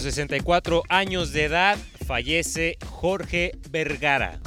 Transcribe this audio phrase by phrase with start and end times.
[0.00, 1.76] A los 64 años de edad
[2.06, 4.40] fallece Jorge Vergara.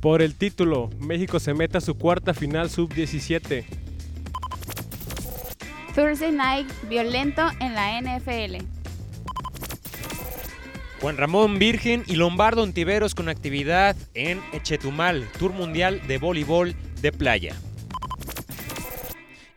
[0.00, 3.64] Por el título, México se mete a su cuarta final sub-17.
[5.94, 8.64] Thursday Night violento en la NFL.
[11.00, 17.12] Juan Ramón Virgen y Lombardo Ontiveros con actividad en Echetumal, Tour Mundial de Voleibol de
[17.12, 17.54] Playa.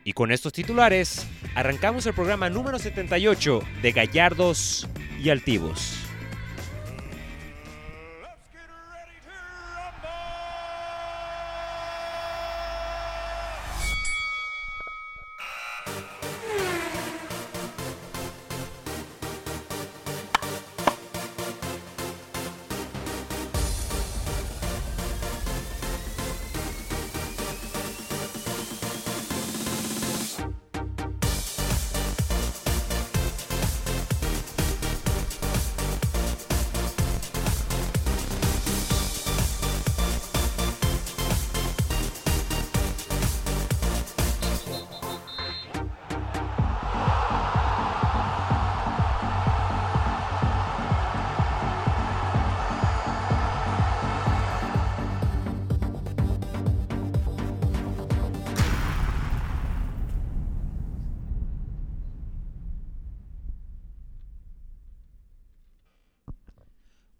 [0.03, 4.88] Y con estos titulares, arrancamos el programa número 78 de Gallardos
[5.21, 5.98] y Altivos.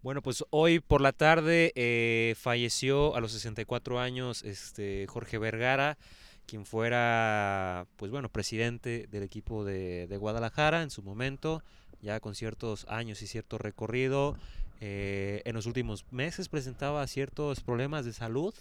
[0.02, 5.98] Bueno, pues hoy por la tarde eh, falleció a los 64 años este Jorge Vergara,
[6.46, 11.62] quien fuera, pues bueno, presidente del equipo de, de Guadalajara en su momento,
[12.00, 14.38] ya con ciertos años y cierto recorrido.
[14.80, 18.54] Eh, en los últimos meses presentaba ciertos problemas de salud,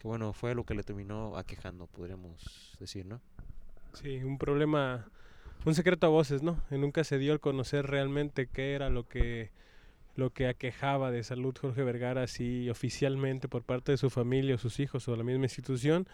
[0.00, 3.20] que bueno, fue lo que le terminó aquejando, podríamos decir, ¿no?
[3.92, 5.06] Sí, un problema,
[5.64, 6.60] un secreto a voces, ¿no?
[6.70, 9.52] Nunca se dio al conocer realmente qué era lo que
[10.14, 14.58] lo que aquejaba de salud Jorge Vergara, sí, oficialmente por parte de su familia o
[14.58, 16.06] sus hijos o la misma institución,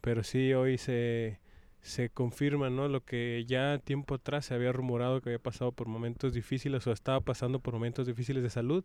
[0.00, 1.38] pero sí hoy se,
[1.84, 2.88] se confirma ¿no?
[2.88, 6.92] lo que ya tiempo atrás se había rumorado que había pasado por momentos difíciles o
[6.92, 8.84] estaba pasando por momentos difíciles de salud.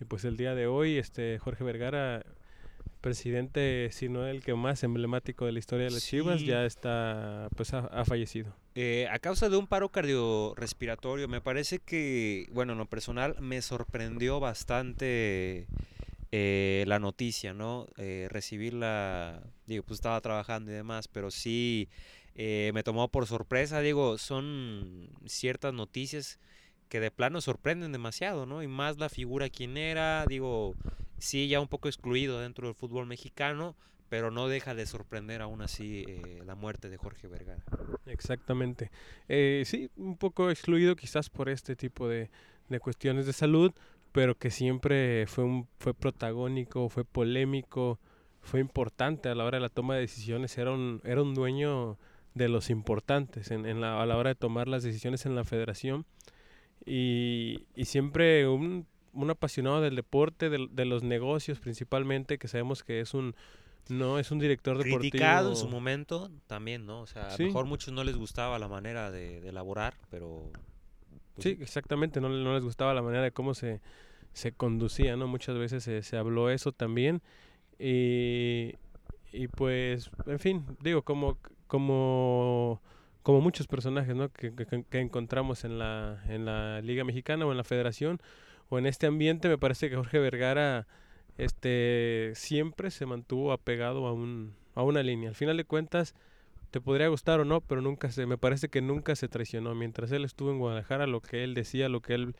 [0.00, 2.24] Y pues el día de hoy, este Jorge Vergara,
[3.00, 6.18] presidente, si no el que más emblemático de la historia de las Sí.
[6.18, 8.54] Chivas, ya está, pues ha, ha fallecido.
[8.80, 13.60] Eh, a causa de un paro cardiorrespiratorio, me parece que, bueno, en lo personal me
[13.60, 15.66] sorprendió bastante
[16.30, 17.88] eh, la noticia, ¿no?
[17.96, 21.88] Eh, recibirla, digo, pues estaba trabajando y demás, pero sí
[22.36, 26.38] me tomó por sorpresa, digo, son ciertas noticias
[26.88, 28.62] que de plano sorprenden demasiado, ¿no?
[28.62, 30.76] Y más la figura quien era, digo,
[31.18, 33.74] sí ya un poco excluido dentro del fútbol mexicano,
[34.08, 37.62] pero no deja de sorprender aún así eh, la muerte de Jorge Vergara.
[38.06, 38.90] Exactamente.
[39.28, 42.30] Eh, sí, un poco excluido quizás por este tipo de,
[42.68, 43.72] de cuestiones de salud,
[44.12, 47.98] pero que siempre fue, un, fue protagónico, fue polémico,
[48.40, 51.98] fue importante a la hora de la toma de decisiones, era un, era un dueño
[52.34, 55.44] de los importantes en, en la, a la hora de tomar las decisiones en la
[55.44, 56.06] federación
[56.86, 62.82] y, y siempre un, un apasionado del deporte, del- de, los negocios principalmente, que sabemos
[62.84, 63.34] que es un
[63.90, 67.00] no es un director deportivo criticado en su momento también, ¿no?
[67.02, 67.42] O sea, a Sí.
[67.42, 70.50] lo mejor muchos no les gustaba la manera de, de elaborar, pero...
[71.34, 73.80] pues Sí, exactamente, no, no les gustaba la manera de cómo se,
[74.32, 75.26] se conducía, ¿no?
[75.28, 77.22] Muchas veces se, se habló eso también.
[77.78, 78.74] Y,
[79.32, 82.80] y pues, en fin, digo, como, como,
[83.22, 84.30] como muchos personajes, ¿no?
[84.32, 88.20] Que, que- que encontramos en la, en la Liga Mexicana o en la Federación
[88.68, 90.86] o en este ambiente, me parece que Jorge Vergara
[91.38, 95.30] este, siempre se mantuvo apegado a, un, a una línea.
[95.30, 96.14] Al final de cuentas,
[96.70, 99.74] te podría gustar o no, pero nunca se, me parece que nunca se traicionó.
[99.74, 102.34] Mientras él estuvo en Guadalajara, lo que él decía, lo que él,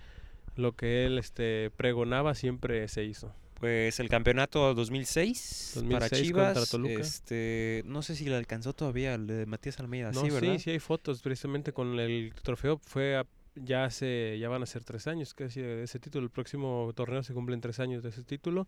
[0.56, 3.32] lo que él este, pregonaba, siempre se hizo.
[3.60, 7.00] Pues el campeonato 2006, para 2006 Chivas, contra Toluca.
[7.00, 10.78] este, no sé si le alcanzó todavía el de Matías Almeida, No, sí, sí, hay
[10.78, 12.78] fotos precisamente con el trofeo.
[12.78, 13.26] Fue a-
[13.64, 16.24] ya hace, ya van a ser tres años casi de ese título.
[16.24, 18.66] El próximo torneo se cumplen tres años de ese título.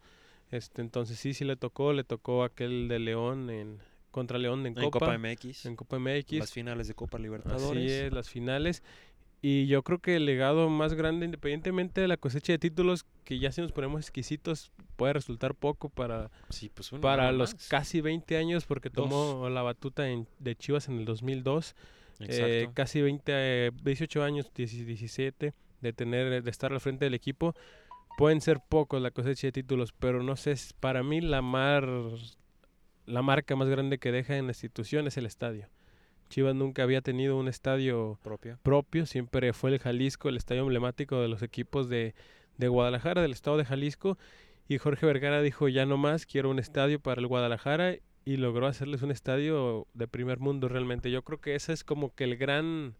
[0.50, 3.78] Este, entonces sí, sí le tocó, le tocó aquel de León en
[4.10, 6.32] contra León en, En Copa, Copa MX, en Copa MX.
[6.32, 7.90] las finales de Copa Así Libertadores.
[7.92, 8.82] es, las finales.
[9.42, 13.38] Y yo creo que el legado más grande, independientemente de la cosecha de títulos, que
[13.38, 17.68] ya si nos ponemos exquisitos, puede resultar poco para, Sí, pues para los más.
[17.68, 19.08] casi 20 años, porque Dos.
[19.08, 21.74] tomó la batuta en- de Chivas en el 2002.
[22.28, 27.14] Eh, casi 20, eh, 18 años, 10 17, de, tener, de estar al frente del
[27.14, 27.54] equipo.
[28.18, 31.88] Pueden ser pocos la cosecha de títulos, pero no sé, es- para mí la, mar,
[33.06, 35.68] la marca más grande que deja en la institución es el estadio.
[36.28, 38.58] Chivas nunca había tenido un estadio Propio.
[38.62, 42.14] propio, siempre fue el Jalisco, el estadio emblemático de los equipos de,
[42.56, 44.16] de Guadalajara, del estado de Jalisco.
[44.68, 48.66] Y Jorge Vergara dijo, ya no más, quiero un estadio para el Guadalajara y logró
[48.66, 51.10] hacerles un estadio de primer mundo realmente.
[51.10, 52.94] Yo creo que ese es como que el gran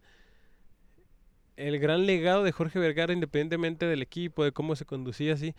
[1.57, 5.53] el gran legado de Jorge Vergara independientemente del equipo, de cómo se conducía así,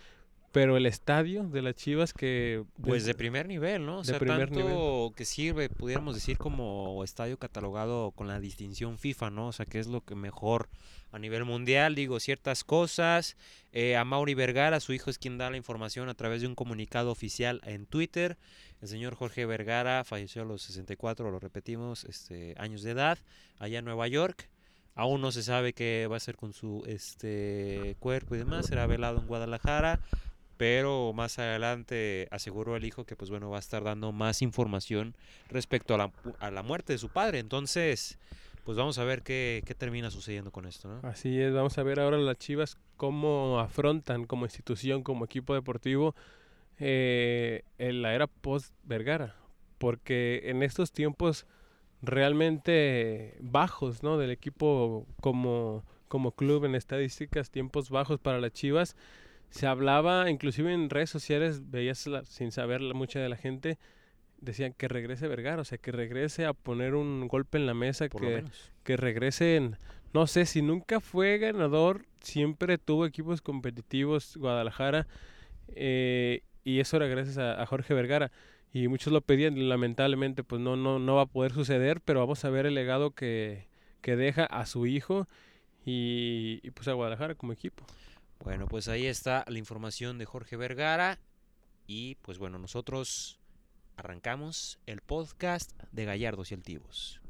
[0.52, 3.98] pero el estadio de las Chivas que Pues de primer nivel, ¿no?
[3.98, 5.14] O de sea, primer tanto nivel.
[5.16, 9.48] que sirve, pudiéramos decir, como estadio catalogado con la distinción FIFA, ¿no?
[9.48, 10.68] O sea, que es lo que mejor
[11.10, 13.36] a nivel mundial, digo, ciertas cosas.
[13.72, 16.54] Eh, a Mauri Vergara, su hijo es quien da la información a través de un
[16.54, 18.36] comunicado oficial en Twitter.
[18.82, 23.18] El señor Jorge Vergara falleció a los 64, lo repetimos, este, años de edad,
[23.58, 24.50] allá en Nueva York.
[24.94, 28.66] Aún no se sabe qué va a hacer con su este cuerpo y demás.
[28.66, 30.00] Será velado en Guadalajara
[30.62, 35.16] pero más adelante aseguró el hijo que pues bueno va a estar dando más información
[35.48, 37.40] respecto a la, a la muerte de su padre.
[37.40, 38.16] Entonces,
[38.62, 41.08] pues vamos a ver qué, qué termina sucediendo con esto, ¿no?
[41.08, 46.14] Así es, vamos a ver ahora las Chivas cómo afrontan como institución, como equipo deportivo,
[46.78, 49.34] eh, en la era post-Vergara.
[49.78, 51.44] Porque en estos tiempos
[52.02, 54.16] realmente bajos ¿no?
[54.16, 58.94] del equipo como, como club en estadísticas, tiempos bajos para las Chivas,
[59.52, 63.78] se hablaba, inclusive en redes sociales, veías la- sin saber la- mucha de la gente,
[64.40, 68.08] decían que regrese Vergara, o sea, que regrese a poner un golpe en la mesa,
[68.08, 68.44] Por que,
[68.82, 69.76] que regresen,
[70.14, 75.06] no sé, si nunca fue ganador, siempre tuvo equipos competitivos Guadalajara
[75.68, 78.32] eh, y eso era gracias a, a Jorge Vergara
[78.72, 82.44] y muchos lo pedían, lamentablemente pues no, no, no va a poder suceder, pero vamos
[82.44, 83.66] a ver el legado que,
[84.00, 85.28] que deja a su hijo
[85.84, 87.84] y, y, pues a Guadalajara como equipo.
[88.42, 91.20] Bueno, pues ahí está la información de Jorge Vergara.
[91.86, 93.38] Y pues bueno, nosotros
[93.96, 97.20] arrancamos el podcast de Gallardos y Altivos.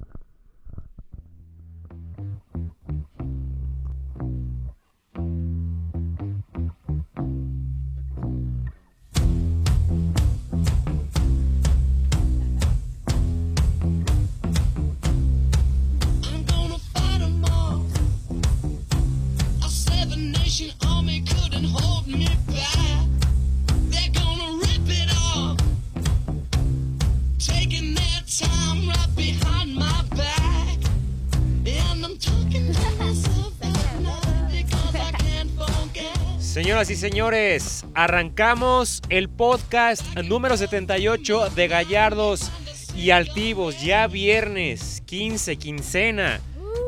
[36.82, 42.50] Señoras y señores, arrancamos el podcast número 78 de Gallardos
[42.96, 43.80] y Altivos.
[43.80, 46.40] Ya viernes, 15, quincena,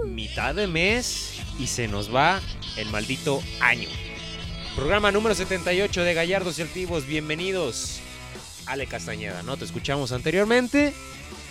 [0.05, 2.41] mitad de mes y se nos va
[2.77, 3.89] el maldito año.
[4.75, 7.07] Programa número 78 de Gallardos y Altivos.
[7.07, 8.01] Bienvenidos.
[8.67, 9.57] Ale Castañeda, ¿no?
[9.57, 10.93] Te escuchamos anteriormente,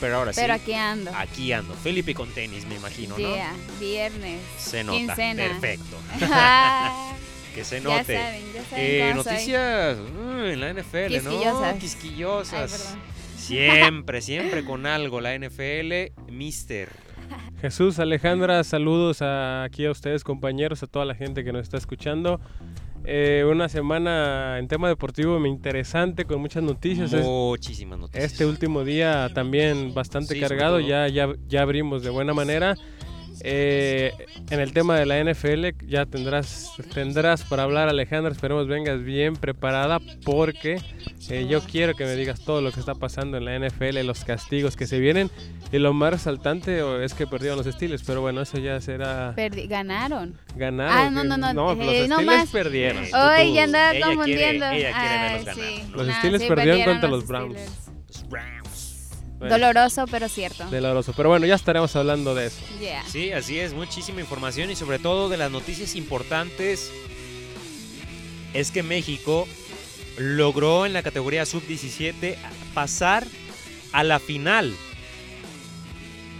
[0.01, 0.61] pero ahora Pero sí.
[0.61, 1.15] aquí ando.
[1.15, 1.73] Aquí ando.
[1.75, 3.35] Felipe con tenis, me imagino, ¿no?
[3.35, 4.41] Yeah, viernes.
[4.57, 4.97] Se nota.
[4.97, 5.43] Quincena.
[5.43, 5.97] Perfecto.
[7.53, 8.17] Que se ya note.
[8.17, 9.31] saben, ya saben Eh, cómo soy.
[9.33, 11.29] noticias mm, en la NFL, ¿no?
[11.31, 11.63] Quisquillosas.
[11.73, 12.97] Ay, Quisquillosas.
[13.37, 15.21] siempre, siempre con algo.
[15.21, 16.89] La NFL, Mister.
[17.61, 21.77] Jesús, Alejandra, saludos a, aquí a ustedes compañeros, a toda la gente que nos está
[21.77, 22.39] escuchando.
[23.05, 27.11] Eh, una semana en tema deportivo muy interesante, con muchas noticias.
[27.11, 28.31] Muchísimas noticias.
[28.31, 32.75] Este último día también bastante Sí, cargado, ya, ya, ya abrimos de buena manera.
[33.45, 34.13] Eh,
[34.51, 39.35] en el tema de la NFL ya tendrás, tendrás para hablar Alejandra, esperemos vengas bien
[39.35, 40.79] preparada porque
[41.29, 44.23] eh, yo quiero que me digas todo lo que está pasando en la NFL, los
[44.23, 45.29] castigos que se vienen
[45.73, 49.67] y lo más resaltante es que perdieron los Steelers, pero bueno, eso ya será Perdi-
[49.67, 50.35] ganaron.
[50.55, 50.89] ganar.
[50.91, 52.49] Ah, no, no, no, los eh, no Steelers más.
[52.49, 53.03] perdieron.
[53.03, 54.69] Hoy ya andaba confundiendo.
[54.69, 55.83] quiere- ella quiere Ay, sí.
[55.91, 55.97] ¿no?
[55.97, 57.59] Los Nah, Steelers sí, perdieron contra los los Browns.
[57.59, 57.87] Steelers.
[58.07, 58.62] Los Browns.
[59.49, 60.63] Bueno, Doloroso, pero cierto.
[60.65, 61.11] doloroso.
[61.15, 62.61] Pero bueno, ya estaremos hablando de eso.
[62.79, 63.03] Yeah.
[63.05, 66.91] Sí, así es, muchísima información y sobre todo de las noticias importantes
[68.53, 69.45] es que México
[70.17, 72.37] logró en la categoría sub-17
[72.73, 73.27] pasar
[73.91, 74.73] a la final.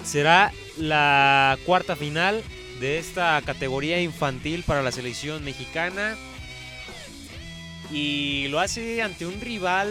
[0.06, 2.42] Será la cuarta final
[2.80, 6.16] de esta categoría infantil para la selección mexicana.
[7.92, 9.90] Y lo hace ante un rival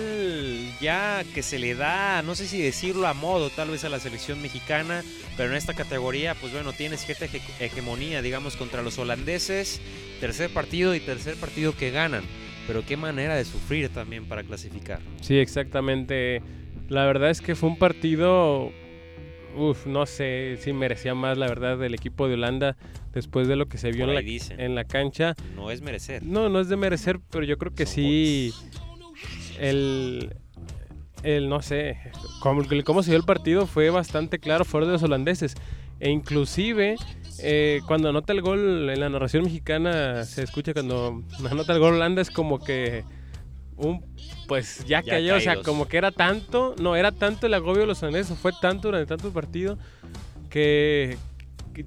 [0.80, 4.00] ya que se le da, no sé si decirlo a modo, tal vez a la
[4.00, 5.04] selección mexicana,
[5.36, 9.80] pero en esta categoría, pues bueno, tiene cierta hege- hegemonía, digamos, contra los holandeses.
[10.20, 12.24] Tercer partido y tercer partido que ganan.
[12.66, 15.00] Pero qué manera de sufrir también para clasificar.
[15.20, 16.42] Sí, exactamente.
[16.88, 18.72] La verdad es que fue un partido,
[19.56, 22.76] uf, no sé si merecía más, la verdad, del equipo de Holanda
[23.12, 24.60] después de lo que se vio en la, dicen.
[24.60, 25.34] en la cancha.
[25.54, 26.22] No es merecer.
[26.22, 28.52] No, no es de merecer, pero yo creo que Son sí,
[29.58, 30.34] el,
[31.22, 31.98] el, no sé,
[32.40, 35.54] cómo, cómo se dio el partido fue bastante claro fuera de los holandeses.
[36.00, 36.96] E inclusive,
[37.38, 41.94] eh, cuando anota el gol en la narración mexicana, se escucha cuando anota el gol
[41.94, 43.04] Holanda, es como que
[43.82, 44.04] un,
[44.48, 45.66] pues ya, Ya cayó, o sea, caídos.
[45.66, 49.06] como que era tanto, no, era tanto el agobio de los holandeses, fue tanto durante
[49.06, 49.78] tanto el partido,
[50.50, 51.16] que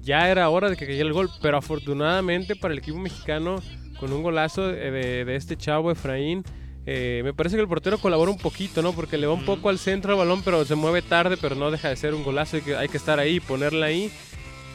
[0.02, 3.56] ya era hora de que cayera el gol, pero afortunadamente para el equipo mexicano,
[3.98, 6.44] con un golazo de, este chavo Efraín,
[6.88, 8.92] eh, me parece que el portero colabora un poquito, ¿no?
[8.92, 11.70] Porque le va un poco al centro al balón, pero se mueve tarde, pero no
[11.70, 12.56] deja de ser un golazo.
[12.56, 14.12] Hay que, hay que estar ahí, ponerla ahí.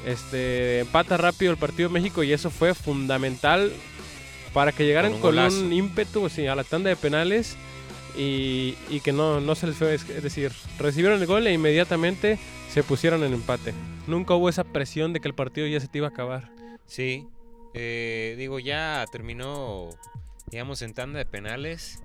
[0.06, 3.72] Este, empata rápido el partido de México y eso fue fundamental
[4.54, 5.72] para que llegaran Con un con un, golazo.
[5.72, 7.56] ímpetu sí, a la tanda de penales
[8.18, 9.94] y, y que no, no se les fue.
[9.94, 12.38] Es es decir, recibieron el gol e inmediatamente
[12.72, 13.74] se pusieron en empate.
[14.08, 16.52] Nunca hubo esa presión de que el partido ya se te iba a acabar.
[16.86, 17.28] Sí,
[17.74, 19.90] eh, digo, ya terminó,
[20.48, 22.02] digamos, en tanda de penales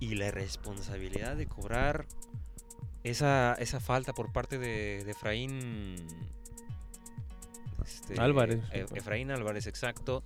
[0.00, 2.06] y la responsabilidad de cobrar
[3.04, 5.96] esa, esa falta por parte de, de Efraín
[7.84, 8.60] este, Álvarez.
[8.72, 10.22] E- Efraín Álvarez, exacto.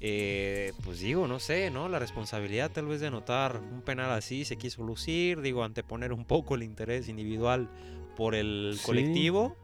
[0.00, 1.88] Eh, pues digo, no sé, ¿no?
[1.88, 6.24] La responsabilidad tal vez de anotar un penal así se quiso lucir, digo, anteponer un
[6.24, 7.68] poco el interés individual
[8.16, 8.84] por el Sí.
[8.86, 9.56] colectivo,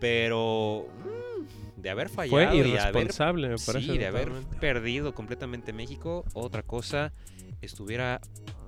[0.00, 3.92] pero mm, de haber fallado Fue haber irresponsable, me parece.
[3.92, 7.12] Sí, de haber perdido completamente México, otra cosa
[7.62, 8.20] estuviera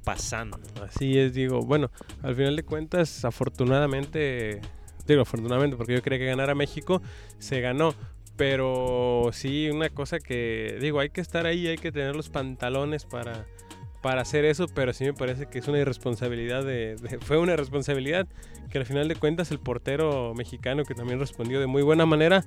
[0.05, 0.59] pasando.
[0.83, 1.91] Así es, digo, bueno,
[2.23, 4.61] al final de cuentas, afortunadamente,
[5.07, 7.03] digo afortunadamente porque yo creía que ganara México,
[7.39, 7.95] se ganó.
[8.37, 13.05] Pero sí, una cosa que, digo, hay que estar ahí, hay que tener los pantalones
[13.05, 13.47] para,
[14.01, 17.53] para hacer eso, pero sí me parece que es una irresponsabilidad, de, de- fue una
[17.53, 18.27] irresponsabilidad
[18.71, 22.45] que al final de cuentas el portero mexicano que también respondió de muy buena manera,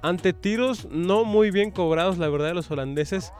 [0.00, 3.32] ante tiros no muy bien cobrados, la verdad, de los holandeses,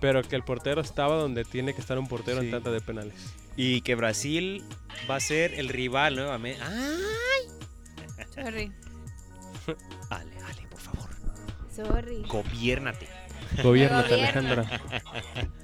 [0.00, 2.46] pero que el portero estaba donde tiene que estar un portero Sí.
[2.46, 3.14] en tanta de penales.
[3.56, 4.64] Y que Brasil
[5.08, 6.60] va a ser el rival nuevamente.
[6.62, 6.96] ¡Ah!
[8.34, 8.72] Sorry.
[10.10, 11.08] Ale, Ale, por favor,
[11.74, 12.22] Sorry.
[12.28, 13.06] gobiérnate.
[13.62, 14.60] Gobiernate, Gobierna.
[14.60, 14.80] Alejandra.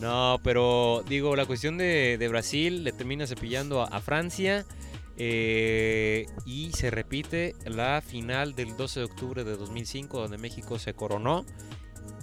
[0.00, 4.64] No, pero digo, la cuestión de, de Brasil le termina cepillando a, a Francia
[5.16, 10.94] eh, y se repite la final del 12 de octubre de 2005 donde México se
[10.94, 11.44] coronó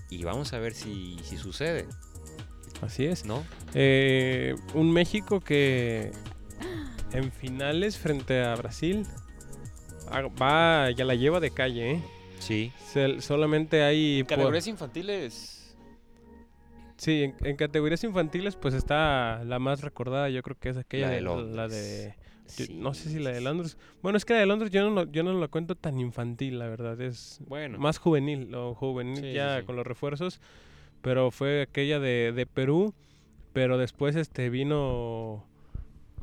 [0.10, 1.86] y vamos a ver si, si sucede,
[2.82, 3.26] Así es.
[3.26, 3.44] ¿no?
[3.74, 6.12] Eh, un México que
[7.12, 9.06] en finales frente a Brasil
[10.42, 12.02] va, ya la lleva de calle, ¿eh?
[12.40, 12.72] Sí.
[12.92, 14.24] Se- solamente hay...
[14.24, 15.76] por- infantiles.
[16.98, 21.08] sí, en, en categorías infantiles pues está la más recordada, yo creo que es aquella
[21.08, 21.56] La de Londres.
[21.56, 22.16] la de...
[22.58, 22.76] yo- Sí.
[22.76, 23.76] no sé si la de Londres.
[24.04, 26.60] Bueno, es que la de Londres yo no, lo- yo no la cuento tan infantil,
[26.60, 27.00] la verdad.
[27.02, 29.66] Es Bueno, más juvenil, o juvenil sí, ya sí.
[29.66, 30.40] con los refuerzos,
[31.02, 32.94] pero fue aquella de, de Perú,
[33.54, 35.44] pero después este vino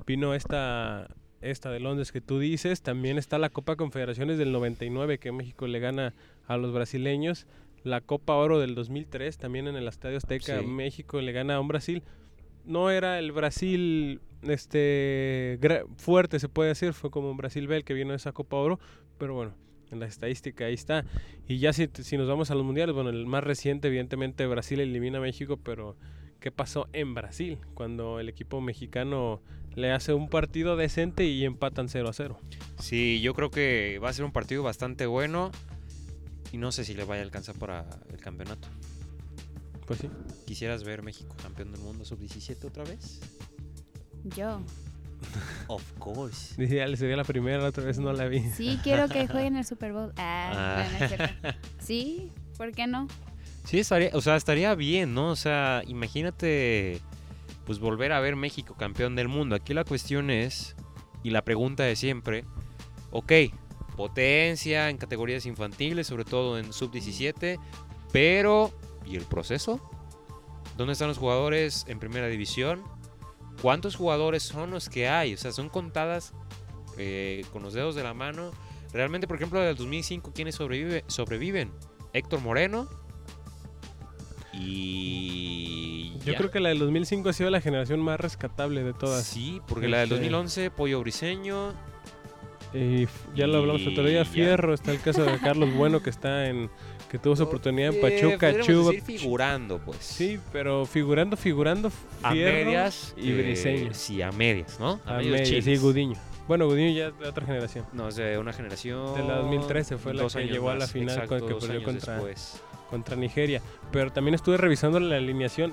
[0.07, 1.09] vino esta
[1.43, 5.67] esta de Londres que tú dices, también está la Copa Confederaciones del 99 que México
[5.67, 6.15] le gana
[6.47, 7.47] a los brasileños,
[7.85, 10.67] la Copa Oro del 2003 también en el Estadio Azteca Sí.
[10.67, 12.03] México le gana a un Brasil.
[12.65, 15.59] No era el Brasil este
[15.97, 18.57] fuerte se puede decir, fue como un Brasil B el que vino a esa Copa
[18.57, 18.81] Oro,
[19.19, 19.55] pero bueno,
[19.91, 21.05] en la estadística ahí está.
[21.47, 24.81] Y ya si, si nos vamos a los mundiales, bueno, el más reciente, evidentemente, Brasil
[24.81, 25.97] elimina a México, pero
[26.43, 27.59] ¿qué pasó en Brasil?
[27.73, 29.41] Cuando el equipo mexicano
[29.75, 32.39] le hace un partido decente y empatan 0 a 0.
[32.79, 35.51] sí, yo creo que va a ser un partido bastante bueno
[36.53, 38.69] y no sé si le vaya a alcanzar para el campeonato.
[39.87, 40.11] Pues sí.
[40.47, 43.21] ¿Quisieras ver México campeón del mundo sub-17 otra vez?
[44.37, 44.61] Yo.
[45.69, 46.55] Of course.
[46.61, 48.41] Dije, ya le sería la primera, la otra vez no la vi.
[48.51, 50.13] Sí, quiero que jueguen el Super Bowl.
[50.17, 50.85] Ah, Ah.
[50.93, 51.49] no, no es cierto.
[51.81, 53.07] Sí, ¿por qué no?
[53.65, 55.31] Sí, estaría, o sea, estaría bien, ¿no?
[55.31, 57.01] O sea, imagínate,
[57.65, 59.55] pues volver a ver México campeón del mundo.
[59.55, 60.77] Aquí la cuestión es,
[61.23, 62.45] y la pregunta de siempre,
[63.11, 63.33] ok,
[63.97, 67.59] potencia en categorías infantiles, sobre todo en sub-17,
[68.13, 68.73] pero
[69.07, 69.81] ¿y el proceso?
[70.77, 72.83] ¿Dónde están los jugadores en primera división?
[73.61, 75.35] ¿Cuántos jugadores son los que hay?
[75.35, 76.33] O sea, son contadas
[76.99, 78.51] eh, con los dedos de la mano.
[78.93, 81.71] Realmente, por ejemplo, del 2005, ¿quiénes sobrevive, sobreviven?
[82.13, 82.89] Héctor Moreno.
[84.65, 86.13] Y.
[86.25, 86.39] Yo ya.
[86.39, 89.25] creo que la del 2005 ha sido la generación más rescatable de todas.
[89.25, 91.73] Sí, porque la del Este- 2011, Pollo Briseño.
[92.75, 94.25] Y ya lo hablamos otro día.
[94.25, 96.71] Fierro, está el caso de Carlos Bueno que está en
[97.11, 98.93] que tuvo su oportunidad en Eh, Pachuca, Chuba.
[98.93, 99.99] decir figurando, pues.
[99.99, 101.93] Sí, pero figurando, figurando,
[102.23, 103.15] A medias.
[103.19, 103.93] y eh, Briseño.
[103.93, 104.99] Sí, a medias, ¿no?
[105.05, 105.77] A medios media, sí.
[105.77, 106.17] Gudiño.
[106.49, 107.85] Bueno, Gudiño ya es de otra generación.
[107.93, 109.15] No, es de una generación.
[109.15, 111.83] De la 2013 fue la que llegó a la más, final exacto, con- que perdió
[111.83, 112.63] contra- después.
[112.93, 113.63] Contra Nigeria.
[113.91, 115.73] Pero también estuve revisando la alineación,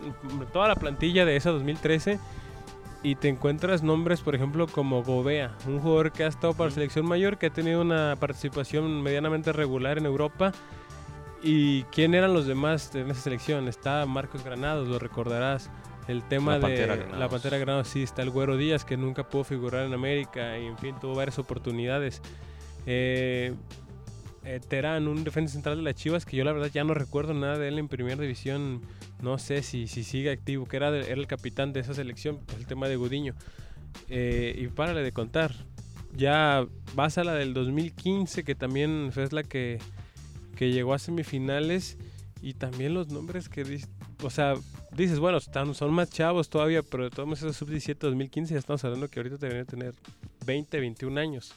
[0.53, 2.17] toda la plantilla de esa 2013.
[3.01, 7.05] y te encuentras nombres, por ejemplo, como Gobea, un jugador que ha estado para selección
[7.05, 10.51] mayor, que ha tenido una participación medianamente regular en Europa.
[11.41, 13.67] ¿Y quién eran los demás en esa selección?
[13.69, 15.69] Está Marcos Granados, lo recordarás.
[16.09, 17.31] El tema La de Pantera la Granados.
[17.31, 20.77] Pantera Granados, sí, está el Güero Díaz, que nunca pudo figurar en América y, en
[20.77, 22.21] fin, tuvo varias oportunidades.
[22.85, 23.53] Eh,
[24.45, 27.33] eh, Terán, un defensa central de las Chivas, que yo la verdad ya no recuerdo
[27.33, 28.81] nada de él en primera división.
[29.21, 32.39] No sé si, si sigue activo, que era, de- era el capitán de esa selección,
[32.45, 33.35] pues el tema de Gudiño.
[34.07, 35.53] Eh, y párale de contar.
[36.15, 36.65] Ya
[36.95, 39.79] vas a la del 2015, que también es la que,
[40.55, 41.97] que llegó a semifinales.
[42.41, 43.89] Y también los nombres que dices,
[44.23, 44.53] o sea,
[44.95, 48.83] dices, bueno, están, son más chavos todavía, pero de todos esos sub-17 2015 ya estamos
[48.85, 49.93] hablando que ahorita deberían tener
[50.45, 51.53] 20, 21 años.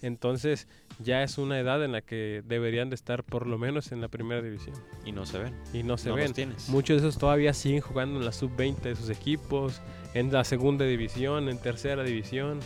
[0.00, 0.66] Entonces
[0.98, 4.08] ya es una edad en la que deberían de estar por lo menos en la
[4.08, 4.74] primera división.
[5.04, 5.54] Y no se ven.
[5.72, 6.32] Y no se no ven.
[6.52, 6.68] los.
[6.68, 9.80] Muchos de esos todavía siguen jugando en la sub-20 de sus equipos,
[10.14, 12.60] en la segunda división, en tercera división.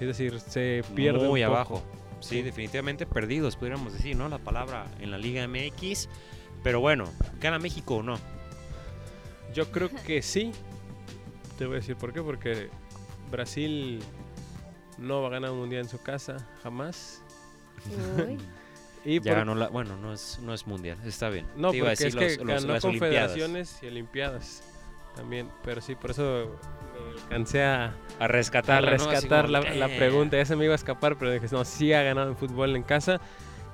[0.00, 1.56] Es decir, se pierde Muy un poco.
[1.56, 1.82] abajo.
[2.20, 2.42] Sí, Sí.
[2.42, 4.28] definitivamente perdidos, pudiéramos decir, ¿no?
[4.28, 6.08] La palabra en la Liga MX.
[6.64, 7.04] Pero bueno,
[7.40, 8.18] ¿gana México o no?
[9.54, 10.50] Yo creo que sí.
[11.58, 12.20] Te voy a decir por qué.
[12.22, 12.68] Porque
[13.30, 14.00] Brasil
[14.98, 17.22] no va a ganar un mundial en su casa, jamás.
[18.26, 18.38] Uy.
[19.04, 19.68] Y Ya por- ganó la.
[19.68, 21.46] Bueno, no es, no es mundial, está bien.
[21.56, 23.28] No, Te iba a porque es que los- los- ganó las Olimpiadas.
[23.30, 24.62] confederaciones y olimpiadas
[25.16, 25.48] también.
[25.64, 26.58] Pero sí, por eso
[27.16, 30.36] me alcancé a, A a rescatar, rescatar la, la pregunta.
[30.36, 32.82] Ya se me iba a escapar, pero dije, no, sí ha ganado en fútbol en
[32.82, 33.20] casa.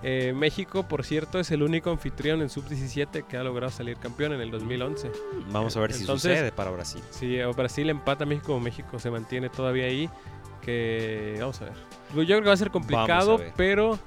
[0.02, 4.34] Eh, México, por cierto, es el único anfitrión en sub-17 que ha logrado salir campeón
[4.34, 5.10] en el 2011.
[5.50, 7.02] Vamos a ver si Entonces- sucede para Brasil.
[7.10, 10.08] Si Brasil empata a México México se mantiene todavía ahí,
[10.60, 11.74] que vamos a ver.
[12.22, 13.98] Yo creo que va a ser complicado, pero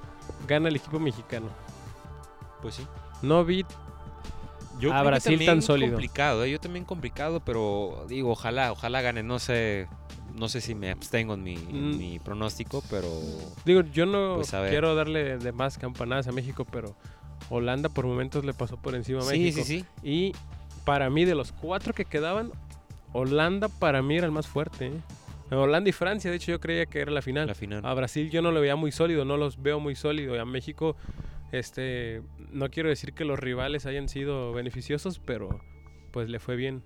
[0.48, 1.48] gana el equipo mexicano.
[2.62, 2.88] Pues sí.
[3.22, 3.66] No vi
[4.80, 5.94] Yo A Brasil también tan sólido.
[5.94, 6.52] complicado, ¿eh?
[6.52, 9.24] yo también complicado, pero digo, ojalá, ojalá gane.
[9.24, 9.88] No sé,
[10.36, 11.98] no sé si me abstengo en mi, en Mm.
[11.98, 13.08] mi pronóstico, pero
[13.66, 16.96] Digo, yo no Pues, quiero darle de más campanadas a México, pero
[17.50, 19.66] Holanda por momentos le pasó por encima a sí, México.
[19.66, 19.86] sí, sí.
[20.04, 20.34] Y
[20.86, 22.52] para mí, de los cuatro que quedaban,
[23.14, 24.88] Holanda para mí era el más fuerte.
[24.88, 25.02] ¿eh?
[25.52, 27.48] Holanda y Francia, de hecho, yo creía que era la final.
[27.48, 27.86] La final.
[27.86, 30.36] A Brasil yo no lo veía muy sólido, no los veo muy sólido.
[30.36, 30.96] Y a México,
[31.52, 35.62] este, no quiero decir que los rivales hayan sido beneficiosos, pero
[36.12, 36.84] pues le fue bien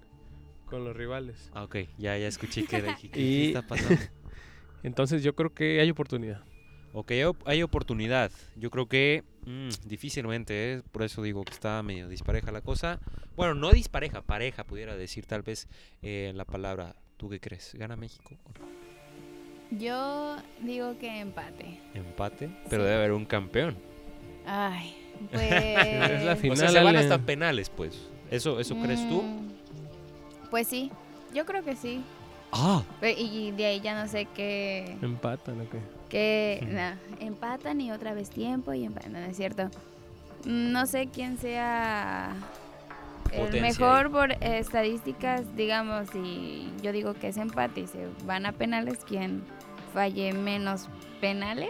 [0.65, 1.49] con los rivales.
[1.53, 4.01] Ah, ok, ya, ya escuché que ¿qué Y- está pasando?
[4.83, 6.43] Entonces yo creo que hay oportunidad.
[6.93, 7.11] Ok,
[7.45, 8.31] hay oportunidad.
[8.57, 10.81] Yo creo que mm, difícilmente, ¿eh?
[10.91, 12.99] por eso digo que está medio dispareja la cosa.
[13.35, 15.67] Bueno, no dispareja, pareja, pudiera decir tal vez
[16.01, 16.95] eh, la palabra.
[17.21, 17.75] ¿Tú qué crees?
[17.75, 18.31] ¿Gana México?
[18.45, 19.79] o no?
[19.79, 21.77] Yo digo que empate.
[21.93, 22.87] Empate, pero Sí.
[22.89, 23.77] debe haber un campeón.
[24.43, 24.95] Ay,
[25.31, 25.51] pues.
[25.51, 26.57] Es la O final.
[26.57, 27.95] sea, se van hasta penales, pues.
[28.31, 29.21] ¿Eso, eso crees tú?
[29.21, 29.51] Mm,
[30.49, 30.91] Pues sí,
[31.31, 32.01] yo creo que sí.
[32.51, 32.83] Ah,
[33.17, 34.97] Y de ahí ya no sé qué.
[35.03, 35.75] Empatan, ok.
[36.09, 36.71] que Ujú.
[36.73, 39.69] nah, empatan y otra vez tiempo y empatan, no es cierto.
[40.43, 42.33] No sé quién sea
[43.35, 48.51] Potencia mejor por estadísticas, digamos, si yo digo que es empate y se van a
[48.51, 49.43] penales, quien
[49.93, 50.87] falle menos
[51.19, 51.69] penales,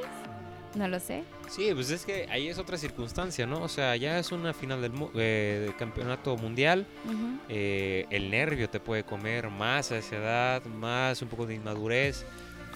[0.76, 1.24] no lo sé.
[1.50, 3.62] sí, pues es que ahí es otra circunstancia, ¿no?
[3.62, 6.88] O sea, ya es una final del, eh, del campeonato mundial.
[7.06, 7.40] Ujú.
[7.50, 12.26] eh, el nervio te puede comer más a esa edad, más un poco de inmadurez.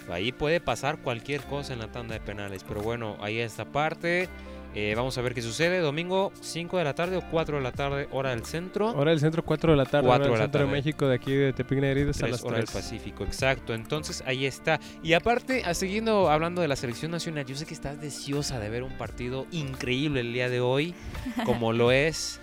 [0.09, 2.63] Ahí puede pasar cualquier cosa en la tanda de penales.
[2.67, 4.29] Pero bueno, ahí esta parte.
[4.77, 5.79] Eh, vamos a ver qué sucede.
[5.79, 8.89] Domingo 5 de la tarde o 4 de la tarde, hora del centro.
[8.91, 10.05] Hora del centro, 4 de la tarde.
[10.05, 10.77] Cuatro hora del de la centro de tarde.
[10.77, 12.71] México, de aquí de Tepic Nayarit, a las hora del 3.
[12.83, 13.73] Pacífico, exacto.
[13.73, 14.81] Entonces ahí está.
[15.01, 18.69] Y aparte, a- siguiendo hablando de la selección nacional, yo sé que estás deseosa de
[18.69, 20.93] ver un partido increíble el día de hoy,
[21.45, 22.41] como lo es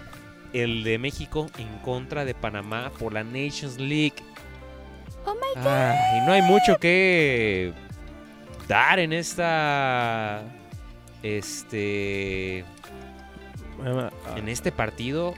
[0.55, 4.15] el de México en contra de Panamá por la Nations League.
[5.27, 7.73] Oh my Ay, no hay mucho que
[8.69, 10.43] dar en esta.
[11.23, 12.65] Este.
[14.37, 15.35] En este partido.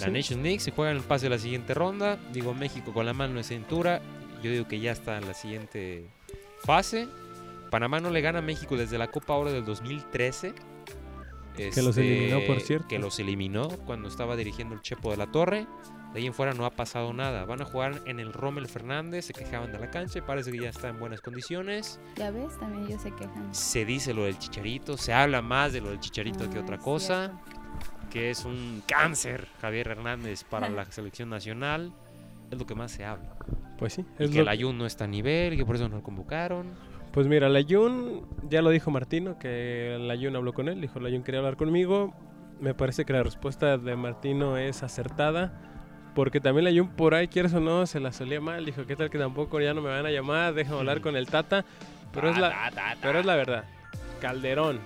[0.00, 0.10] La Sí.
[0.10, 2.18] Nations League se juega en el pase de la siguiente ronda.
[2.32, 4.00] Digo, México con la mano en cintura.
[4.42, 6.06] Yo digo que ya está en la siguiente
[6.64, 7.06] fase.
[7.70, 10.54] Panamá no le gana a México desde la Copa Oro del 2013.
[11.56, 12.88] Que los eliminó, por Este, cierto.
[12.88, 15.66] Que los eliminó cuando estaba dirigiendo el Chepo de la Torre.
[16.14, 17.44] De ahí en fuera no ha pasado nada.
[17.44, 19.24] Van a jugar en el Rommel Fernández.
[19.26, 21.98] Se quejaban de la cancha y parece que ya está en buenas condiciones.
[22.16, 23.52] Ya ves, también ellos se quejan.
[23.52, 24.96] Se dice lo del chicharito.
[24.96, 28.08] Se habla más de lo del chicharito que Ah, otra es cosa cierto.
[28.10, 31.92] que es un cáncer Javier Hernández para la selección nacional.
[32.50, 33.34] Es lo que más se habla.
[33.78, 34.04] Pues sí.
[34.20, 36.02] Y es que lo- el Ayun no está a nivel, que por eso no lo
[36.04, 36.68] convocaron.
[37.10, 40.98] Pues mira, la Jun, ya lo dijo Martino, que la Jun habló con él, dijo
[41.00, 42.12] la Jun quería hablar conmigo.
[42.60, 45.73] Me parece que la respuesta de Martino es acertada
[46.14, 48.64] Porque también la Jun por ahí, quieres o no, se la solía mal.
[48.64, 50.54] Dijo, ¿qué tal que tampoco ya no me van a llamar?
[50.54, 51.64] Déjame hablar con el Tata.
[52.12, 53.64] Pero, es, la, pero es la verdad.
[54.20, 54.78] Calderón.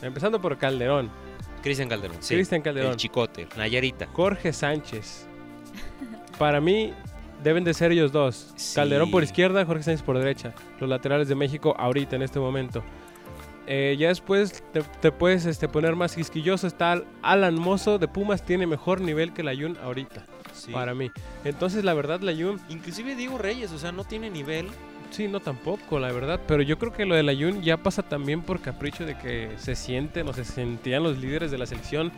[0.00, 1.10] Empezando por Calderón.
[1.62, 2.16] Cristian Calderón.
[2.20, 2.34] Sí.
[2.34, 2.92] Cristian Calderón.
[2.92, 4.06] El chicote, Nayarita.
[4.12, 5.26] Jorge Sánchez.
[6.38, 6.92] Para mí
[7.42, 8.52] deben de ser ellos dos.
[8.54, 8.76] Sí.
[8.76, 10.54] Calderón por izquierda, Jorge Sánchez por derecha.
[10.78, 12.84] Los laterales de México ahorita, en este momento.
[13.70, 16.66] Eh, ya después te, te puedes este, poner más quisquilloso.
[16.66, 20.72] Está Alan Mozo de Pumas, tiene mejor nivel que la Jun ahorita, Sí.
[20.72, 21.10] para mí.
[21.44, 24.68] Entonces, la verdad, la Jun, Inclusive Diego Reyes, o sea, no tiene nivel.
[25.10, 26.40] sí, no tampoco, la verdad.
[26.46, 29.50] Pero yo creo que lo de la Jun ya pasa también por capricho de que
[29.58, 32.10] se sienten o se sentían los líderes de la selección.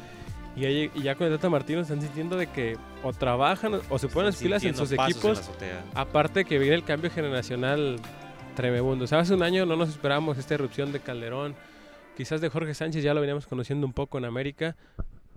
[0.56, 3.98] Y, ahí- y ya con el Tata Martino están sintiendo de que o trabajan o
[3.98, 5.50] se ponen las pilas en sus equipos.
[5.94, 7.96] Aparte que viene el cambio generacional
[8.54, 9.04] tremebundo.
[9.04, 11.54] O sea, hace un año no nos esperábamos esta erupción de Calderón.
[12.16, 14.76] Quizás de Jorge Sánchez ya lo veníamos conociendo un poco en América.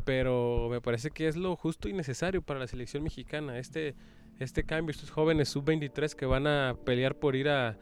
[0.05, 3.57] Pero me parece que es lo justo y necesario para la selección mexicana.
[3.57, 3.95] Este,
[4.39, 7.77] este cambio, estos jóvenes sub-23 que van a pelear por ir a,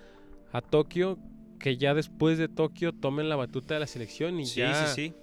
[0.52, 1.17] a Tokio.
[1.60, 5.10] Que ya después de Tokio tomen la batuta de la selección y Sí, ya sí,
[5.10, 5.13] sí.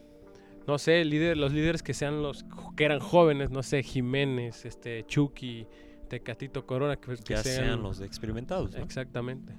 [0.69, 2.45] no sé, líder, los líderes que sean los
[2.77, 5.67] que eran jóvenes, no sé, Jiménez, este Chucky,
[6.09, 8.73] Tecatito Corona, que, que Ya sean los experimentados.
[8.73, 8.85] ¿no?
[8.85, 9.53] Exactamente.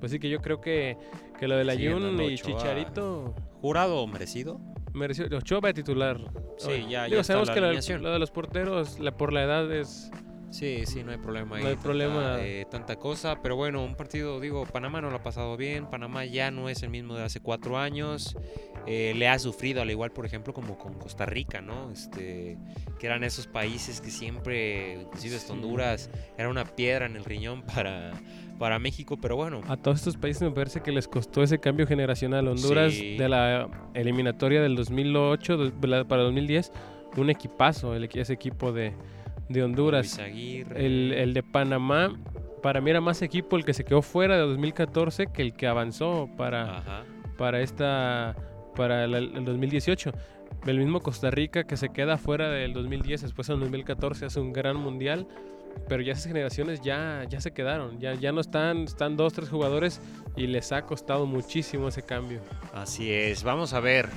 [0.00, 0.96] Pues sí que yo creo que,
[1.38, 2.36] que lo de la Sí, Jun y Ochoa.
[2.58, 4.60] Chicharito Jurado merecido.
[4.92, 5.26] mereció.
[5.36, 6.18] Ochoa va a titular.
[6.58, 9.32] Sí, Oye, ya- digo, ya está sabemos la que lo, de los porteros, la, por
[9.32, 10.10] la edad es.
[10.48, 11.62] Sí, sí, no hay problema ahí.
[11.62, 12.36] No hay tanta, problema.
[12.40, 15.86] eh, tanta cosa, pero bueno, un partido, digo, Panamá no lo ha pasado bien.
[15.90, 18.36] Panamá ya no es el mismo de hace cuatro años.
[18.88, 21.90] eh, le ha sufrido, al igual, por ejemplo, como con Costa Rica, ¿no?
[21.90, 22.56] Este,
[23.00, 25.52] que eran esos países que siempre, inclusive hasta Sí.
[25.54, 28.12] Honduras, era una piedra en el riñón para,
[28.58, 29.60] para México, pero bueno.
[29.68, 32.48] A todos estos países me parece que les costó ese cambio generacional.
[32.48, 33.16] Honduras Sí.
[33.16, 36.72] de la eliminatoria del 2008 de la- para 2010,
[37.16, 38.92] un equipazo, el, ese equipo de,
[39.48, 40.18] de Honduras.
[40.18, 42.18] El, el de Panamá,
[42.62, 45.66] para mí era más equipo el que se quedó fuera de 2014 que el que
[45.66, 47.04] avanzó para, Ajá.
[47.38, 48.34] para esta
[48.74, 50.12] para el, el 2018.
[50.66, 54.52] El mismo Costa Rica que se queda fuera del 2010, después en 2014 hace un
[54.52, 55.26] gran mundial,
[55.88, 59.48] pero ya esas generaciones ya, ya se quedaron, ya, ya no están, están dos, tres
[59.48, 60.00] jugadores
[60.36, 62.40] y les ha costado muchísimo ese cambio.
[62.74, 64.08] Así es, vamos a ver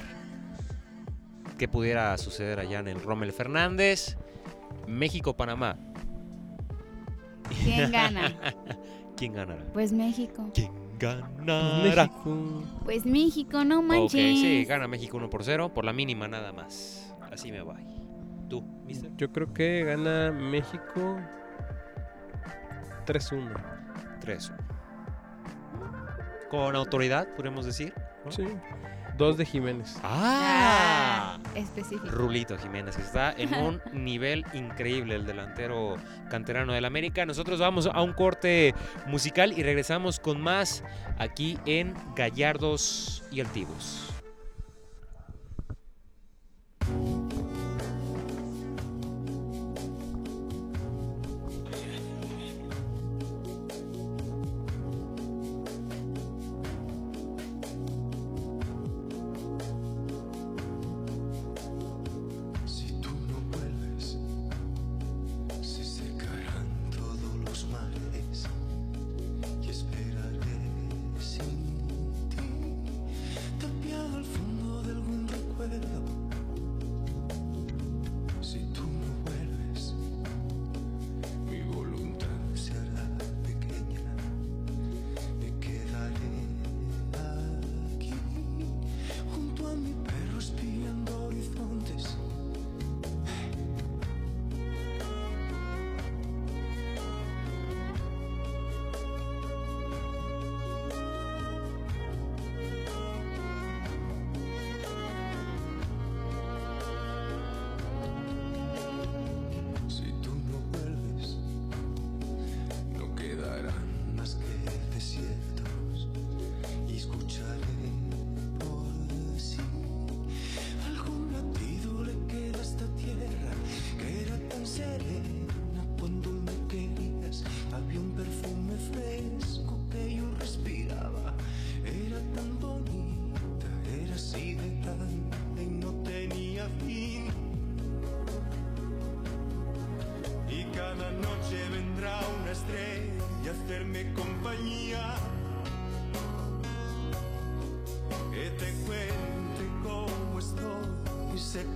[1.58, 4.18] qué pudiera suceder allá en el Rommel Fernández.
[4.88, 5.78] México-Panamá.
[7.64, 8.36] ¿Quién gana?
[9.18, 9.66] ¿Quién ganará?
[9.74, 10.50] Pues México.
[10.54, 11.84] ¿Quién Pues ganará?
[11.84, 14.40] México, Pues México, no Ok, manches.
[14.40, 17.14] sí, gana México 1 por 0, por la mínima nada más.
[17.32, 17.76] Así me va.
[18.50, 19.12] ¿Tú, mister?
[19.18, 21.20] yo creo que gana México
[23.10, 23.52] 3-1.
[24.22, 24.52] 3
[26.52, 27.92] Con autoridad, podríamos decir.
[28.24, 28.32] ¿no?
[28.32, 28.48] Sí.
[29.18, 29.98] Dos de Jiménez.
[30.04, 31.40] ¡Ah!
[31.40, 32.08] Ah, específico.
[32.08, 35.98] Rulito Jiménez, que está en un nivel increíble, el delantero
[36.30, 37.26] canterano del América.
[37.26, 38.76] Nosotros vamos a un corte
[39.08, 40.84] musical y regresamos con más
[41.18, 44.09] aquí en Gallardos y Altivos.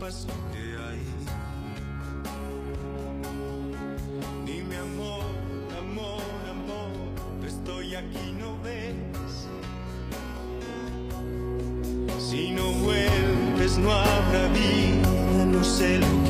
[0.04, 1.08] pasó de ahí.
[4.46, 5.24] Dime amor,
[5.80, 9.48] amor, amor, estoy aquí, no ves.
[12.20, 16.23] Si no vuelves no habrá vida, no sé lo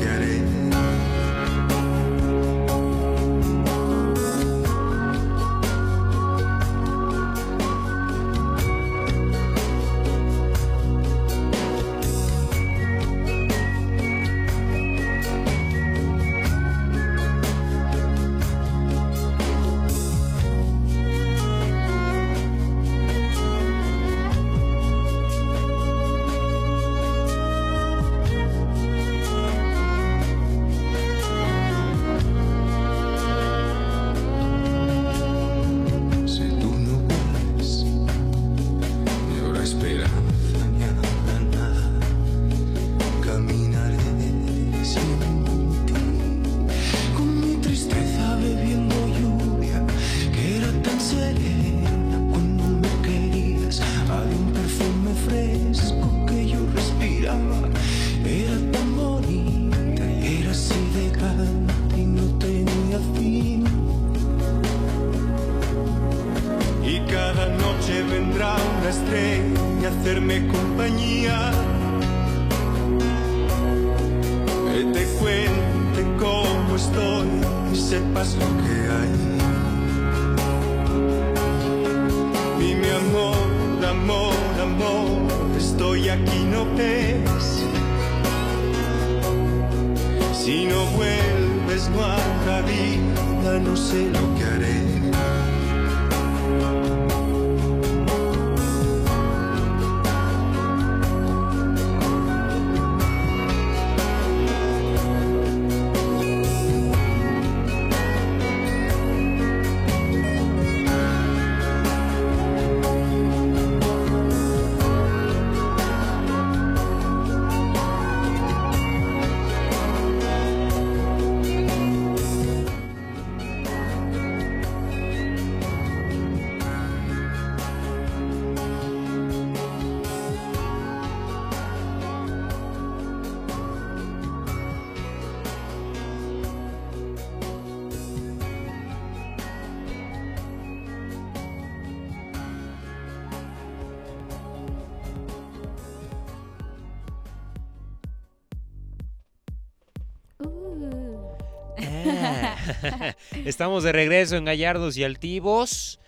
[153.44, 156.00] Estamos de regreso en Gallardos y Altivos.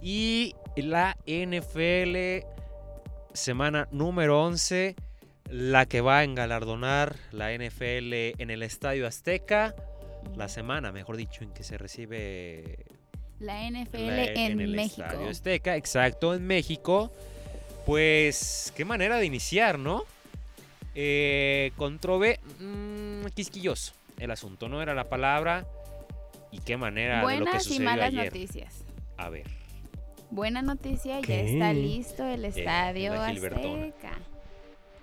[0.00, 2.46] Y la NFL,
[3.32, 4.96] semana número 11,
[5.48, 9.74] la que va a engalardonar la NFL en el Estadio Azteca.
[10.36, 12.86] La semana, mejor dicho, en que se recibe
[13.38, 15.06] La NFL la- en, el México.
[15.06, 17.12] Estadio Azteca, exacto, en México.
[17.86, 20.04] Pues, qué manera de iniciar, ¿no?
[20.94, 22.38] Eh, controve...
[22.60, 24.80] mm, quisquilloso el asunto, ¿no?
[24.80, 25.66] Era la palabra.
[26.54, 28.24] Y qué manera de lo que Buenas y sucedió malas ayer.
[28.26, 28.84] noticias.
[29.16, 29.44] A ver.
[30.30, 33.86] Buena noticia, ya está listo el estadio la Gilbertona.
[33.86, 34.12] Azteca.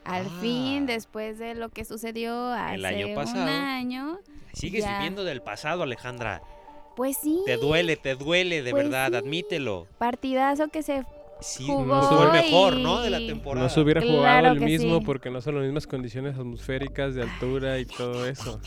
[0.06, 0.38] Al Ah.
[0.42, 4.20] fin, después de lo que sucedió hace El año un año,
[4.54, 4.96] Sigues Ya.
[4.98, 6.42] viviendo del pasado, Alejandra.
[6.96, 9.16] pues sí, Te duele, te duele, de Pues verdad, sí.
[9.16, 9.88] admíelo.
[9.98, 11.06] partidazo que se
[11.42, 13.02] Sí, Jugó fue el mejor, y- ¿no?
[13.02, 13.64] De la temporada.
[13.66, 15.06] No se hubiera Claro jugado el mismo sí.
[15.06, 18.60] porque no son las mismas condiciones atmosféricas de altura y todo eso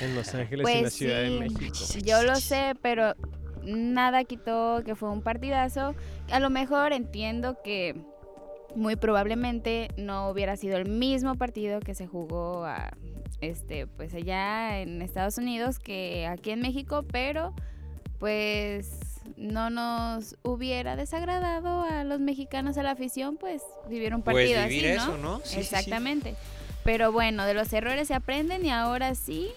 [0.00, 1.38] en Los Ángeles y en la Pues Ciudad de.
[1.40, 1.74] México.
[2.04, 3.14] Yo lo sé, pero
[3.64, 5.94] nada quitó que fue un partidazo.
[6.30, 7.94] A lo mejor entiendo que
[8.74, 12.96] muy probablemente no hubiera sido el mismo partido que se jugó a,
[13.42, 17.54] este, pues allá en Estados Unidos que aquí en México, pero
[18.18, 24.36] pues no nos hubiera desagradado a los mexicanos a la afición, pues vivir un Pues
[24.36, 25.02] partido vivir así, ¿no?
[25.02, 25.36] eso, ¿no?
[25.38, 25.60] Sí, sí, sí.
[25.60, 26.34] Exactamente.
[26.84, 29.48] Pero bueno, de los errores se aprenden y ahora sí,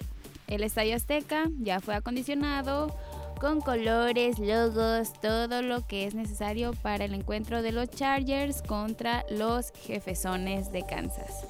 [0.48, 2.96] el Estadio Azteca ya fue acondicionado
[3.40, 9.26] con colores, logos, todo lo que es necesario para el encuentro de los Chargers contra
[9.30, 11.46] los Jefesones de Kansas.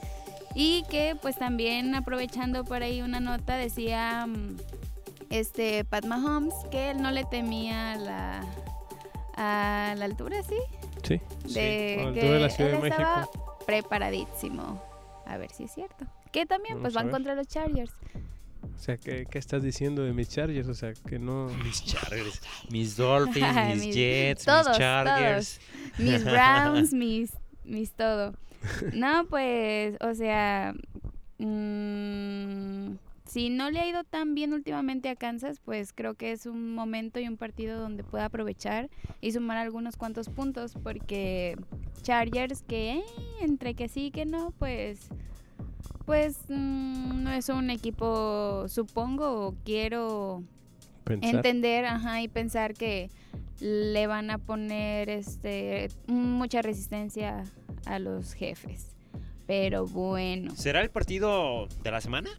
[0.56, 4.56] Y que pues también aprovechando por ahí una nota decía mm,
[5.40, 8.46] este Pat Mahomes que él no le temía a la
[9.38, 10.56] a la altura, ¿sí?
[11.04, 11.22] Sí.
[11.54, 13.58] De a la altura de la Ciudad él de estaba México.
[13.66, 14.82] preparadísimo.
[15.26, 16.06] A ver si es cierto.
[16.32, 17.92] Que también pues Vamos van contra los Chargers.
[18.64, 20.68] O sea, ¿qué, qué estás diciendo de mis Chargers?
[20.68, 21.48] O sea, que no...
[21.64, 25.60] Mis Chargers, mis Dolphins, mis, Mis- Jets, todos, mis Chargers.
[25.98, 27.32] mis Browns, mis,
[27.64, 28.34] mis todo.
[28.94, 30.74] No, pues, o sea,
[31.38, 32.96] mm,
[33.36, 36.74] si no le ha ido tan bien últimamente a Kansas, pues creo que es un
[36.74, 41.58] momento y un partido donde puede aprovechar y sumar algunos cuantos puntos, porque
[42.02, 43.04] Chargers, que eh,
[43.42, 45.10] entre que sí que no, pues
[46.06, 50.42] pues mm, no es un equipo, supongo, o quiero
[51.04, 51.36] Pensar.
[51.36, 53.10] entender ajá, y pensar que
[53.60, 57.44] le van a poner este mucha resistencia
[57.86, 58.96] a los jefes.
[59.46, 60.56] Pero bueno.
[60.56, 62.30] ¿Será el partido de la semana?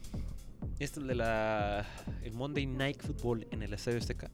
[0.79, 1.87] Este de la
[2.23, 4.31] el Monday Night Football en el Estadio Azteca.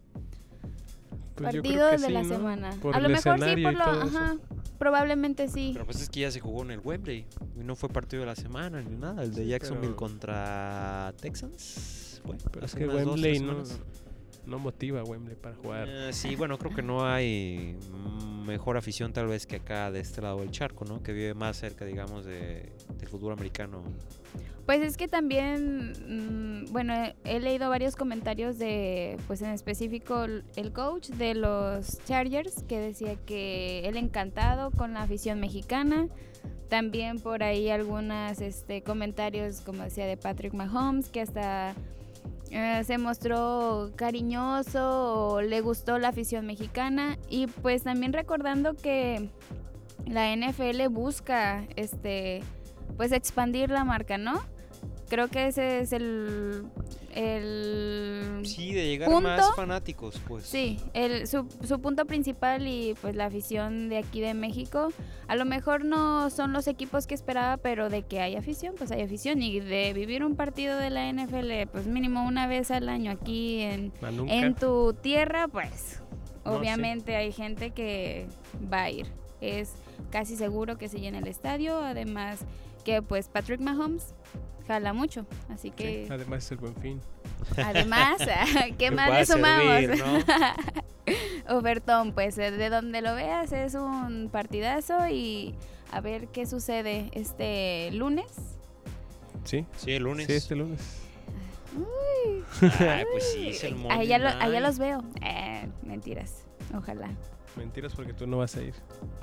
[1.35, 2.29] Pues partido de sí, la ¿no?
[2.29, 2.77] semana.
[2.83, 4.37] Por a lo mejor sí por lo, ajá,
[4.79, 5.71] probablemente sí.
[5.73, 7.27] Pero pues es que ya se jugó en el Wembley
[7.59, 9.23] y no fue partido de la semana ni nada.
[9.23, 12.21] El de Sí, Jacksonville pero- contra Texans.
[12.25, 13.63] Fue Pero es que Wembley no.
[14.47, 15.89] No motiva a Wembley para jugar.
[15.89, 17.77] Eh, sí, bueno, creo que no hay
[18.47, 21.03] mejor afición tal vez que acá de este lado del charco, ¿no?
[21.03, 23.83] Que vive más cerca, digamos, de, del fútbol americano.
[24.67, 25.93] Pues es que también,
[26.67, 31.99] mm, bueno, he, leído varios comentarios de, pues en específico el el coach de los
[32.05, 36.09] Chargers que decía que él encantado con la afición mexicana.
[36.69, 41.75] También por ahí algunos este, comentarios, como decía, de Patrick Mahomes, que hasta
[42.51, 47.19] eh, se mostró cariñoso le gustó la afición mexicana.
[47.29, 49.31] Y pues también recordando que
[50.07, 52.43] la NFL busca este
[52.97, 54.43] pues expandir la marca, ¿no?
[55.09, 56.67] Creo que ese es el
[57.13, 60.45] el Sí, de llegar más fanáticos, pues.
[60.45, 64.89] Sí, el, su, su punto principal y pues la afición de aquí de México,
[65.29, 68.91] a lo mejor no son los equipos que esperaba, pero de que hay afición, pues
[68.91, 72.89] hay afición y de vivir un partido de la NFL, pues mínimo una vez al
[72.89, 73.93] año aquí en,
[74.29, 76.01] en tu tierra, pues
[76.45, 76.59] No, sí.
[76.59, 78.27] obviamente hay gente que
[78.73, 79.07] va a ir.
[79.41, 79.73] Es
[80.11, 82.41] casi seguro que se llena el estadio, además
[82.85, 84.15] que pues Patrick Mahomes
[84.67, 87.01] jala mucho, así Sí, que además es el buen fin.
[87.65, 88.19] además,
[88.79, 89.65] ¿qué más le sumamos?
[89.75, 91.57] servir, ¿no?
[91.59, 95.55] Ofertón, pues eh, de donde lo veas es un partidazo y
[95.91, 98.27] a ver qué sucede este lunes.
[99.45, 100.27] Sí, Sí, el lunes.
[100.29, 100.81] sí, este lunes.
[102.79, 105.03] Ay, pues sí, es el Monday Allá, lo- allá los veo.
[105.23, 106.45] Eh, mentiras,
[106.77, 107.11] ojalá.
[107.57, 108.75] Mentiras porque tú no vas a ir.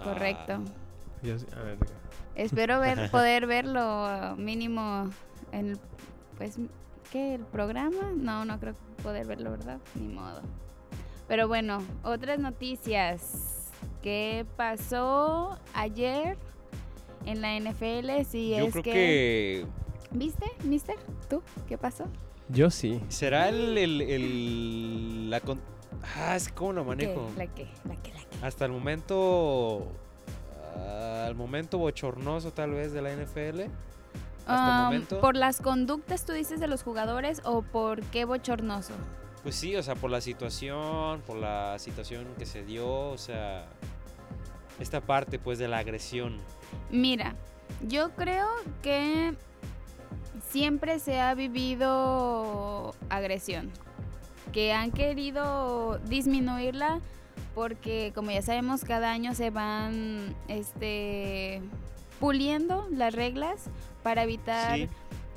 [0.04, 0.54] Correcto.
[0.54, 1.76] Ah,
[2.43, 5.10] Espero ver, poder verlo mínimo
[5.52, 5.80] en, el-
[6.38, 6.58] pues,
[7.12, 7.36] ¿qué?
[7.36, 8.12] ¿El programa?
[8.15, 9.80] No, no creo poder verlo, ¿verdad?
[9.95, 10.41] Ni modo.
[11.28, 13.71] Pero bueno, otras noticias.
[14.02, 16.38] ¿Qué pasó ayer
[17.25, 18.23] en la NFL?
[18.30, 18.91] Si Yo es creo que...
[18.91, 19.65] que...
[20.12, 20.95] ¿Viste, mister?
[21.30, 21.41] ¿Tú?
[21.67, 22.06] ¿Qué pasó?
[22.47, 23.02] Yo sí.
[23.10, 23.78] será el...
[23.78, 25.62] el, el- la con-
[26.17, 26.88] Ah, es lo ¿Qué?
[26.88, 27.30] manejo.
[27.38, 27.67] ¿La qué?
[27.88, 28.12] ¿La qué?
[28.13, 28.45] ¿La qué?
[28.45, 29.88] Hasta el momento...
[31.25, 33.62] Al momento bochornoso tal vez de la NFL.
[34.45, 35.21] Hasta el Um, momento.
[35.21, 38.93] ¿Por las conductas tú dices de los jugadores o por qué bochornoso?
[39.43, 43.67] Pues sí, o sea, por la situación, por la situación que se dio, o sea,
[44.79, 46.38] esta parte pues de la agresión.
[46.89, 47.36] Mira,
[47.88, 48.47] yo creo
[48.82, 49.36] que
[50.49, 53.71] siempre se ha vivido agresión,
[54.51, 56.99] que han querido disminuirla
[57.55, 61.62] porque como ya sabemos cada año se van este
[62.19, 63.65] puliendo las reglas
[64.03, 64.89] para evitar Sí.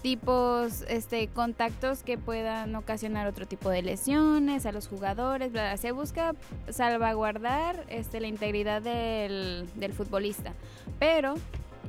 [0.03, 5.77] tipos este contactos que puedan ocasionar otro tipo de lesiones a los jugadores bla, bla.
[5.77, 6.35] se busca
[6.71, 10.55] salvaguardar este la integridad del, del futbolista
[10.99, 11.35] pero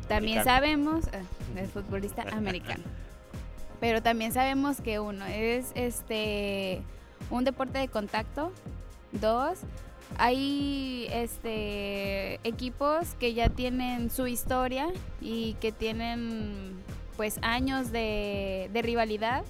[0.07, 0.43] también Americano.
[0.43, 1.23] sabemos eh,
[1.55, 2.83] del futbolista americano
[3.79, 6.81] pero también sabemos que uno es este
[7.31, 8.51] un deporte de contacto
[9.12, 9.57] dos
[10.17, 14.88] hay este equipos que ya tienen su historia
[15.21, 16.73] y que tienen
[17.17, 19.43] pues años de, de rivalidad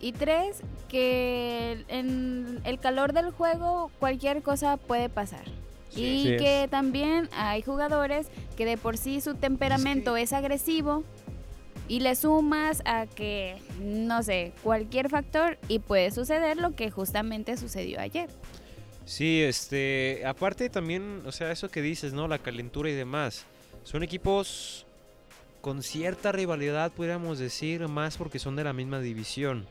[0.00, 5.44] y tres que en el calor del juego cualquier cosa puede pasar
[5.90, 6.02] Sí.
[6.24, 6.40] y es.
[6.40, 11.04] que también hay jugadores que de por sí su temperamento es agresivo
[11.86, 17.58] y le sumas a que, no sé, cualquier factor y puede suceder lo que justamente
[17.58, 18.30] sucedió ayer.
[19.04, 22.28] Sí, este, aparte también, o sea, eso que dices, ¿no?
[22.28, 23.44] La calentura y demás.
[23.84, 24.86] Son equipos
[25.60, 29.66] con cierta rivalidad, podríamos decir, más porque son de la misma división.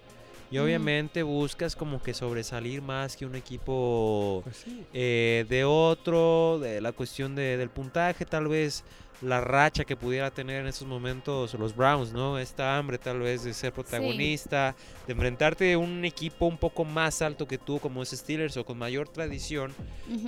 [0.50, 0.62] Y Mm.
[0.64, 4.84] obviamente buscas como que sobresalir más que un equipo Pues sí.
[4.94, 8.84] eh, de otro, de la cuestión de- del puntaje, tal vez
[9.22, 12.40] la racha que pudiera tener en esos momentos los Browns, ¿no?
[12.40, 17.22] Esta hambre tal vez de ser protagonista, de enfrentarte a un equipo un poco más
[17.22, 19.74] alto que tú, como es Steelers o con mayor tradición,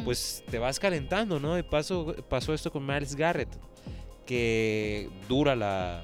[0.04, 1.58] pues te vas calentando, ¿no?
[1.58, 3.50] Y pasó, pasó esto con Miles Garrett,
[4.26, 6.04] que dura la,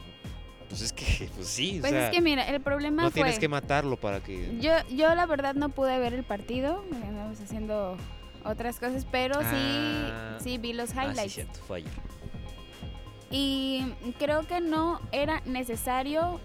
[0.68, 3.22] Pues es que, pues sí, o Pues sea, es que mira, el problema no fue...
[3.22, 4.58] tienes que matarlo para que...
[4.60, 7.98] Yo, yo la verdad no pude ver el partido, andamos haciendo
[8.44, 10.38] otras cosas, pero Ah.
[10.40, 11.34] sí, sí vi los Ah, sí, highlights.
[11.34, 11.92] cierto, fue ayer.
[13.32, 16.40] Y creo que no era necesario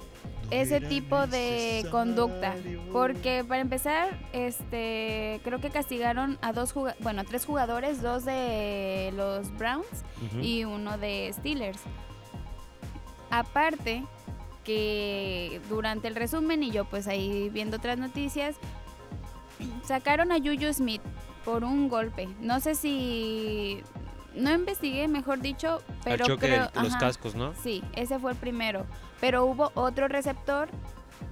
[0.51, 2.55] ese tipo de conducta.
[2.93, 9.13] Porque para empezar, este creo que castigaron a dos bueno, a tres jugadores, dos de
[9.17, 10.05] los Browns
[10.41, 11.81] y uno de Steelers.
[13.31, 14.05] Aparte
[14.65, 18.57] que durante el resumen y yo pues ahí viendo otras noticias,
[19.85, 21.03] sacaron a Juju Smith
[21.45, 22.29] por un golpe.
[22.41, 23.83] No sé si
[24.35, 26.99] no investigué, mejor dicho, pero Al choque creo de los ajá.
[26.99, 27.55] cascos, ¿no?
[27.63, 28.87] Sí, ese fue el primero.
[29.21, 30.69] Pero hubo otro receptor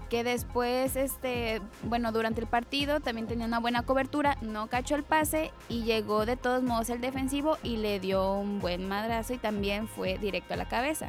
[0.08, 5.04] que después, este, bueno, durante el partido también tenía una buena cobertura, no cachó el
[5.04, 9.38] pase y llegó de todos modos el defensivo y le dio un buen madrazo y
[9.38, 11.08] también fue directo a la cabeza.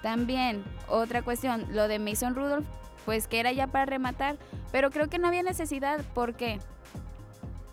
[0.00, 2.66] También, otra cuestión, lo de Mason Rudolph,
[3.04, 4.36] pues que era ya para rematar,
[4.70, 6.60] pero creo que no había necesidad, ¿por qué?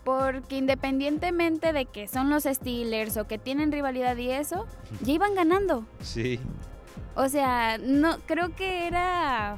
[0.04, 4.66] Porque independientemente de que son los Steelers o que tienen rivalidad y eso,
[5.02, 5.84] ya iban ganando.
[6.00, 6.40] Sí.
[7.14, 9.56] O sea, no creo que era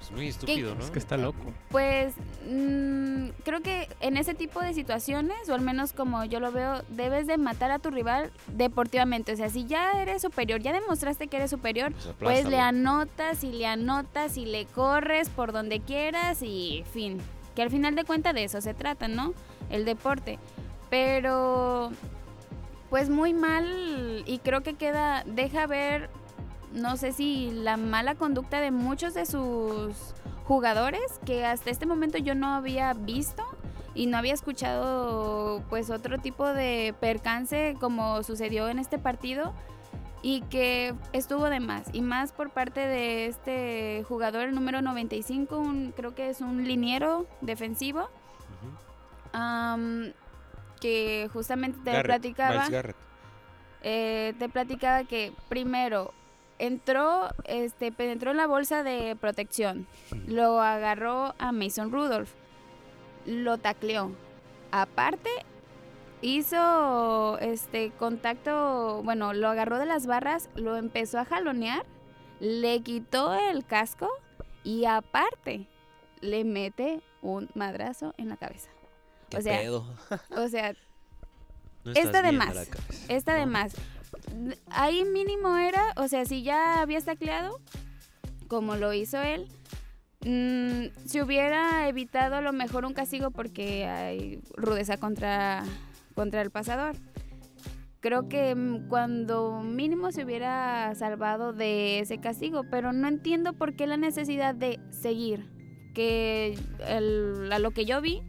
[0.00, 0.84] Es muy estúpido, ¿no?
[0.84, 1.52] Es que está loco.
[1.70, 2.14] pues
[2.48, 6.82] mm, creo que en ese tipo de situaciones, o al menos como yo lo veo,
[6.90, 9.32] debes de matar a tu rival deportivamente.
[9.32, 13.42] O sea, si ya eres superior, ya demostraste que eres superior, Pues pues le anotas
[13.42, 17.18] y le anotas y le corres por donde quieras y fin.
[17.54, 19.34] Que al final de cuentas de eso se trata, ¿no?
[19.70, 20.38] El deporte.
[20.88, 21.90] Pero
[22.90, 26.10] pues muy mal y creo que queda, deja ver,
[26.72, 29.94] no sé si la mala conducta de muchos de sus
[30.44, 33.44] jugadores que hasta este momento yo no había visto
[33.94, 39.52] y no había escuchado pues otro tipo de percance como sucedió en este partido
[40.22, 41.88] y que estuvo de más.
[41.92, 46.64] Y más por parte de este jugador el número 95 un- creo que es un
[46.66, 48.08] liniero defensivo
[50.80, 52.66] que justamente te Garrett, platicaba.
[53.82, 56.12] Eh, te platicaba que primero
[56.58, 59.86] entró, este, penetró en la bolsa de protección,
[60.26, 62.30] lo agarró a Mason Rudolph,
[63.24, 64.10] lo tacleó.
[64.70, 65.30] Aparte,
[66.22, 71.84] hizo este contacto, bueno, lo agarró de las barras, lo empezó a jalonear,
[72.40, 74.08] le quitó el casco
[74.64, 75.66] y aparte
[76.20, 78.70] le mete un madrazo en la cabeza.
[79.28, 79.86] ¿Qué o sea, pedo?
[80.36, 80.74] O sea,
[81.84, 82.68] No estás de más.
[83.08, 83.74] Está de más.
[84.70, 87.60] Ahí mínimo era, o sea, si ya habías tacleado,
[88.48, 89.48] como lo hizo él,
[90.24, 95.64] mm, se hubiera evitado a lo mejor un castigo porque hay rudeza contra,
[96.14, 96.96] contra el pasador.
[98.00, 103.74] Creo que mm, cuando mínimo se hubiera salvado de ese castigo, pero no entiendo por
[103.76, 105.48] qué la necesidad de seguir.
[105.94, 106.56] Que
[106.86, 108.22] el- a lo que yo vi,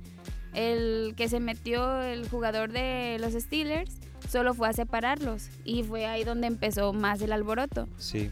[0.53, 6.05] el que se metió el jugador de los Steelers solo fue a separarlos y fue
[6.05, 7.88] ahí donde empezó más el alboroto.
[7.97, 8.29] Sí.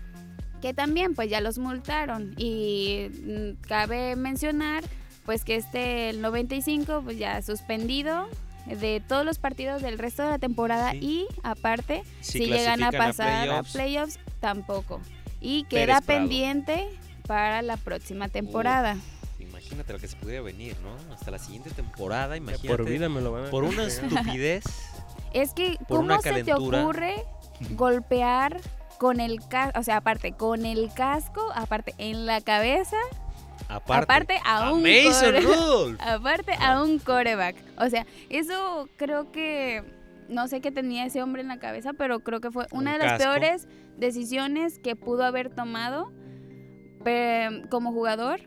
[0.61, 4.83] Que también pues ya los multaron y mm, cabe mencionar
[5.25, 8.27] pues que este el 95 pues ya suspendido
[8.75, 10.99] de todos los partidos del resto de la temporada Sí.
[11.01, 13.73] y aparte Si si, llegan a pasar a playoffs.
[13.73, 15.01] playoffs, tampoco.
[15.41, 16.87] Y queda pendiente
[17.27, 18.97] para la próxima temporada.
[19.39, 21.13] Imagínate lo que se pudiera venir, ¿no?
[21.13, 22.67] Hasta la siguiente temporada, imagínate.
[22.67, 24.63] por vida me lo van a por una estupidez.
[25.33, 27.23] Es que, ¿cómo se te ocurre
[27.71, 28.59] golpear
[28.97, 29.79] con el casco?
[29.79, 32.97] O sea, aparte, con el casco, aparte, en la cabeza,
[33.69, 35.99] Aparte, aparte a, un Mason core- Rudolph.
[36.05, 37.55] aparte a un coreback.
[37.77, 39.83] O sea, eso creo que
[40.27, 42.97] no sé qué tenía ese hombre en la cabeza, pero creo que fue una Un
[42.99, 43.31] de las casco.
[43.31, 43.67] peores
[43.97, 46.11] decisiones que pudo haber tomado
[47.69, 48.41] como jugador,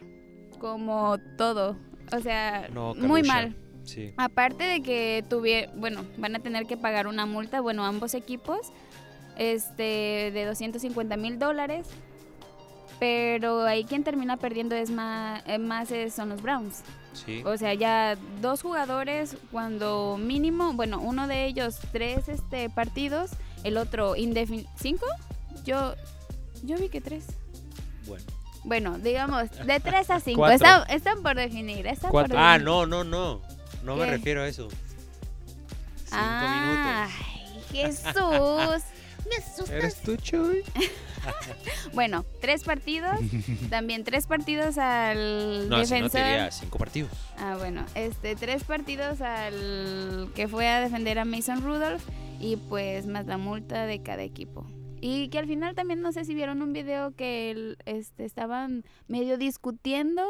[0.58, 1.76] como todo.
[2.14, 3.56] O sea, No, muy mal.
[3.84, 4.12] Sí.
[4.16, 8.72] Aparte de que tuvieron, bueno, van a tener que pagar una multa, bueno, ambos equipos,
[9.36, 11.88] este, de 250 mil dólares.
[13.02, 16.82] Pero ahí quien termina perdiendo es más, más es- son los Browns.
[17.14, 17.42] Sí.
[17.44, 23.32] O sea, ya dos jugadores cuando mínimo, bueno, uno de ellos tres este partidos,
[23.64, 24.70] el otro indefinido.
[24.80, 25.04] ¿Cinco?
[25.64, 25.96] Yo,
[26.62, 27.24] yo vi que tres.
[28.06, 28.24] Bueno.
[28.62, 30.46] Bueno, digamos, de tres a cinco.
[30.48, 31.84] Están, están por definir.
[31.88, 32.26] Están por.
[32.36, 32.64] Ah, definir.
[32.64, 33.42] no, no, no.
[33.82, 34.68] No me refiero a eso.
[36.04, 37.10] Cinco Ay,
[37.72, 38.04] minutos.
[38.04, 39.70] Jesús.
[39.70, 40.62] ¿Eres tú, Chuy?
[41.94, 43.16] bueno, tres partidos.
[43.70, 46.10] También tres partidos al No, si no defensor.
[46.20, 47.10] te diría cinco partidos.
[47.38, 52.02] ah, bueno, este, tres partidos al que fue a defender a Mason Rudolph
[52.40, 54.66] y pues más la multa de cada equipo.
[55.04, 58.84] Y que al final también no sé si vieron un video que el- este, estaban
[59.08, 60.22] medio discutiendo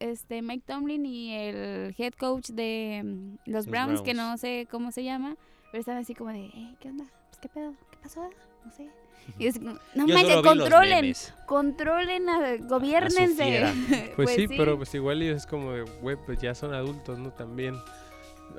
[0.00, 4.68] este Mike Tomlin y el head coach de mm, los Los Browns, que no sé
[4.70, 5.36] cómo se llama,
[5.70, 7.04] pero estaban así como de, "Ey, ¿qué onda?
[7.30, 7.72] Pues, ¿Qué pedo?
[7.90, 8.28] ¿Qué pasó?
[8.66, 8.90] No sé.
[9.38, 9.72] Y es no
[10.06, 11.14] Yo manches, controlen,
[11.46, 13.44] controlen, a- gobiernense.
[13.44, 13.74] fiera.
[14.16, 17.30] Pues, sí, pero pues igual ellos es como de, güey, pues ya son adultos, ¿no?
[17.30, 17.76] También.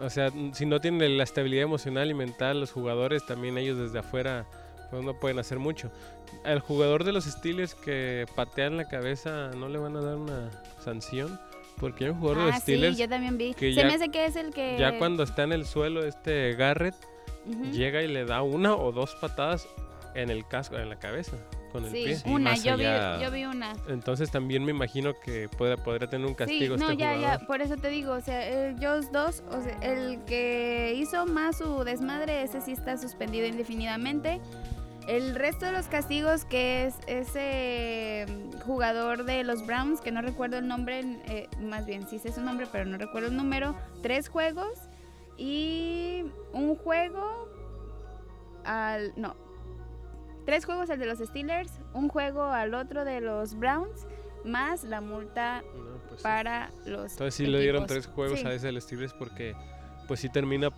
[0.01, 3.99] O sea, si no tienen la estabilidad emocional y mental, los jugadores también ellos desde
[3.99, 4.45] afuera
[4.89, 5.91] pues no pueden hacer mucho.
[6.43, 10.49] Al jugador de los Steelers que patean la cabeza, ¿no le van a dar una
[10.83, 11.39] sanción?
[11.79, 13.53] Porque hay un jugador de los Ah, sí, Steelers yo también vi.
[13.53, 14.77] que Se ya- me hace que es el que...
[14.79, 16.95] ya cuando está en el suelo este Garrett
[17.47, 17.71] Ujú.
[17.71, 19.67] llega y le da una o dos patadas
[20.15, 21.37] en el casco, en la cabeza,
[21.71, 22.15] con el Sí, pie.
[22.17, 23.73] Sí, una, más yo vi, allá- yo vi una.
[23.87, 27.39] Entonces también me imagino que podría tener un Sí, castigo no, este ya, jugador.
[27.41, 31.57] ya, por eso te digo, o sea, ellos dos, o sea, el que hizo más
[31.57, 34.39] su desmadre, ese sí está suspendido indefinidamente.
[35.07, 40.21] El resto de los castigos, que es ese mm, jugador de los Browns, que no
[40.21, 43.75] recuerdo el nombre, eh, más bien sí sé su nombre, pero no recuerdo el número,
[44.01, 44.69] tres juegos
[45.37, 47.49] y un juego
[48.63, 49.11] al...
[49.17, 49.35] no,
[50.45, 54.05] tres juegos al de los Steelers, un juego al otro de los Browns,
[54.43, 56.23] más la multa No, pues sí.
[56.23, 58.45] para los Entonces sí le dieron tres juegos Sí.
[58.47, 59.55] a ese de los Steelers porque
[60.07, 60.69] pues sí termina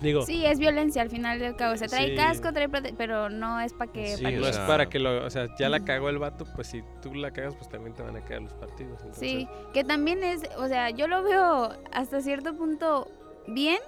[0.00, 1.76] digo Sí, es violencia al final del cabo.
[1.76, 2.16] Se trae Sí.
[2.16, 4.16] casco, trae prote- pero no es para que...
[4.16, 6.08] Sí, pa' que- o no es sea- para que lo o sea ya la cagó
[6.10, 9.00] el vato pues si tú la cagas pues también te van a caer los partidos
[9.00, 13.08] entonces Sí, que también es, o sea, yo lo veo hasta cierto punto
[13.48, 13.78] bien,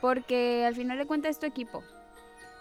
[0.00, 1.82] porque al final de cuentas es tu equipo.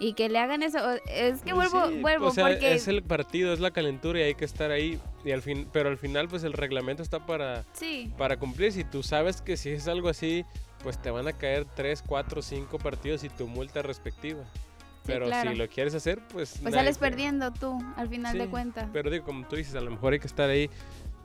[0.03, 2.73] Y que le hagan eso, es que Pues vuelvo, sí, vuelvo, o sea, porque...
[2.73, 5.89] es el partido es la calentura y hay que estar ahí y al fin pero
[5.89, 9.69] al final pues el reglamento está para Sí, para cumplir si tú sabes que si
[9.69, 10.43] es algo así
[10.81, 14.43] pues te van a caer tres cuatro cinco partidos y tu multa respectiva
[15.05, 15.51] pero claro.
[15.51, 18.89] si lo quieres hacer pues pues sales te- perdiendo tú, al final de cuentas.
[18.91, 20.69] Pero digo, como tú dices, a lo mejor hay que estar ahí,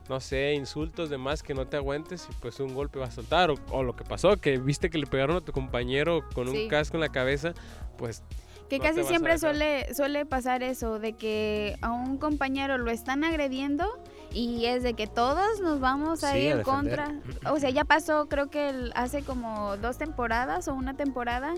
[0.09, 3.11] no sé, insultos de más que no te aguantes y pues un golpe va a
[3.11, 3.51] soltar.
[3.51, 6.63] O, o lo que pasó, que viste que le pegaron a tu compañero con Sí.
[6.63, 7.53] un casco en la cabeza,
[7.99, 8.23] pues
[8.69, 13.23] Que no casi siempre suele, suele pasar eso, de que a un compañero lo están
[13.23, 13.85] agrediendo
[14.33, 17.13] y es de que todos nos vamos a Sí, ir contra.
[17.49, 21.53] O sea, ya pasó creo que el- hace como dos temporadas o una temporada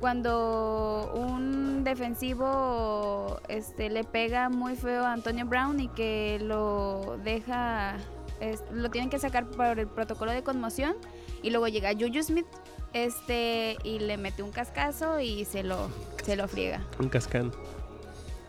[0.00, 7.96] cuando un defensivo este, le pega muy feo a Antonio Brown y que lo deja,
[8.40, 10.94] es- lo tienen que sacar por el protocolo de conmoción
[11.42, 12.46] y luego llega Juju Smith
[12.94, 15.90] este y le mete un cascazo y se lo
[16.24, 16.80] se lo friega.
[16.98, 17.52] un cascán.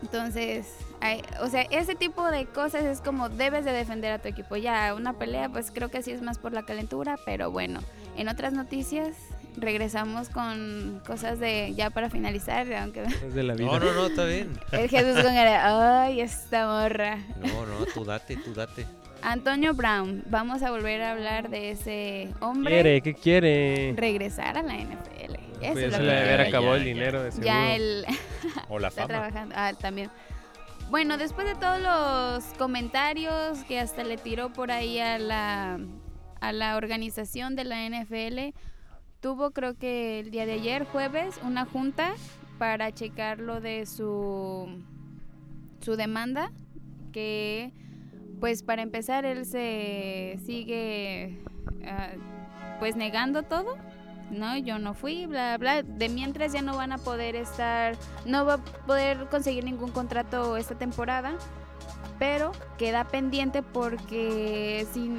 [0.02, 0.66] Entonces,
[1.00, 4.56] hay- o sea, ese tipo de cosas es como debes de defender a tu equipo.
[4.56, 7.80] Ya una pelea, pues creo que sí es más por la calentura, pero bueno,
[8.16, 9.16] en otras noticias
[9.56, 13.66] regresamos con cosas de ya para finalizar, aunque Es de la vida.
[13.66, 14.52] No, no, no, está bien.
[14.72, 17.16] el Jesús con cara, ay, esta morra.
[17.40, 18.86] No, no, tú date, tú date.
[19.22, 23.00] Antonio Brown, vamos a volver a hablar de ese hombre ¿Quiere?
[23.02, 23.94] ¿Qué quiere?
[23.96, 25.34] regresar a la NFL.
[25.60, 26.84] Eso Pues es lo se le que haber ya, acabó ya, el ya.
[26.88, 27.46] dinero de seguro.
[27.46, 28.04] ya el
[28.68, 29.08] O la Está fama.
[29.14, 29.54] trabajando.
[29.58, 30.10] Ah, también.
[30.90, 35.80] Bueno, después de todos los comentarios que hasta le tiró por ahí a la,
[36.40, 38.54] a la organización de la NFL,
[39.20, 42.14] tuvo creo que el día de ayer, jueves, una junta
[42.58, 44.68] para checar lo de su,
[45.80, 46.52] su demanda,
[47.12, 47.72] que
[48.40, 51.38] pues para empezar él se sigue
[51.84, 52.10] ah,
[52.78, 53.76] pues negando todo.
[54.30, 55.82] No, yo no fui, bla, bla.
[55.82, 60.56] De mientras ya no van a poder estar, no va a poder conseguir ningún contrato
[60.56, 61.34] esta temporada,
[62.18, 65.12] pero queda pendiente porque si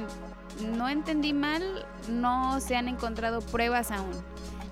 [0.66, 4.12] no entendí mal, no se han encontrado pruebas aún.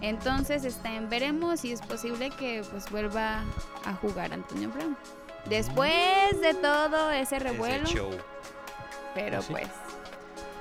[0.03, 3.43] Entonces está en veremos si es posible que pues vuelva
[3.85, 4.97] a jugar Antonio Brown.
[5.49, 8.11] Después de todo ese Ese revuelo, show.
[9.15, 9.53] pero Sí.
[9.53, 9.69] pues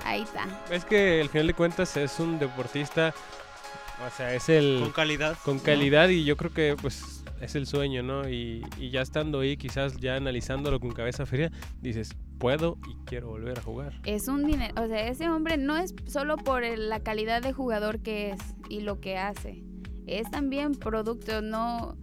[0.04, 0.46] ahí está.
[0.70, 3.12] Es que al final de cuentas es un deportista,
[4.06, 4.78] o sea, es el...
[4.82, 5.36] Con calidad.
[5.44, 5.62] con ¿no?
[5.62, 8.28] calidad y yo creo que pues es el sueño, ¿no?
[8.28, 11.50] Y, y ya estando ahí, quizás ya analizándolo con cabeza fría,
[11.82, 13.92] dices, puedo y quiero volver a jugar.
[14.04, 17.52] Es un dinero, o sea, ese hombre no es solo por el- la calidad de
[17.52, 19.64] jugador que es y lo que hace,
[20.06, 21.96] es también producto, no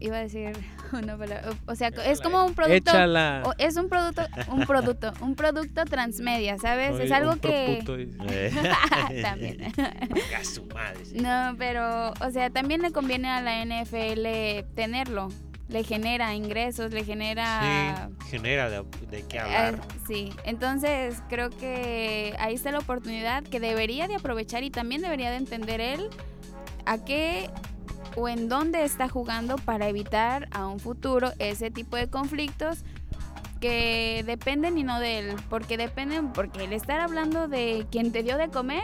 [0.00, 0.52] iba a decir
[0.92, 3.42] una palabra, o sea, es como un producto Échala.
[3.44, 6.92] o es un producto, un producto, un producto transmedia, ¿sabes?
[6.92, 7.84] Oye, es algo un que.
[8.30, 8.52] Eh.
[9.22, 9.72] también.
[10.38, 11.00] A su madre.
[11.14, 15.28] No, pero, o sea, también le conviene a la NFL tenerlo.
[15.68, 19.80] Le genera ingresos, le genera Sí, genera de, de qué Eh, hablar.
[20.08, 25.30] sí, entonces creo que ahí está la oportunidad que debería de aprovechar y también debería
[25.30, 26.08] de entender él
[26.86, 27.50] a qué
[28.16, 32.78] o en dónde está jugando para evitar a un futuro ese tipo de conflictos
[33.60, 38.22] que dependen y no de él, porque dependen, porque el estar hablando de quien te
[38.22, 38.82] dio de comer,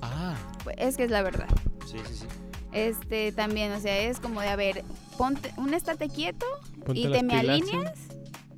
[0.00, 1.48] Ah, pues es que es la verdad.
[1.86, 2.26] sí, sí, sí.
[2.70, 4.84] Este también, o sea, es como de, a ver,
[5.16, 6.46] ponte, un estate quieto
[6.84, 7.76] Ponte y te me pilas, ¿sí?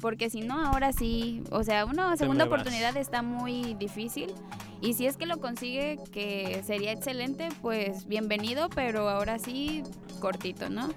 [0.01, 4.33] Porque si no, ahora sí, o sea, una segunda oportunidad está muy difícil.
[4.81, 9.83] Y si es que lo consigue, que sería excelente, pues bienvenido, pero ahora sí,
[10.21, 10.89] cortito, ¿no?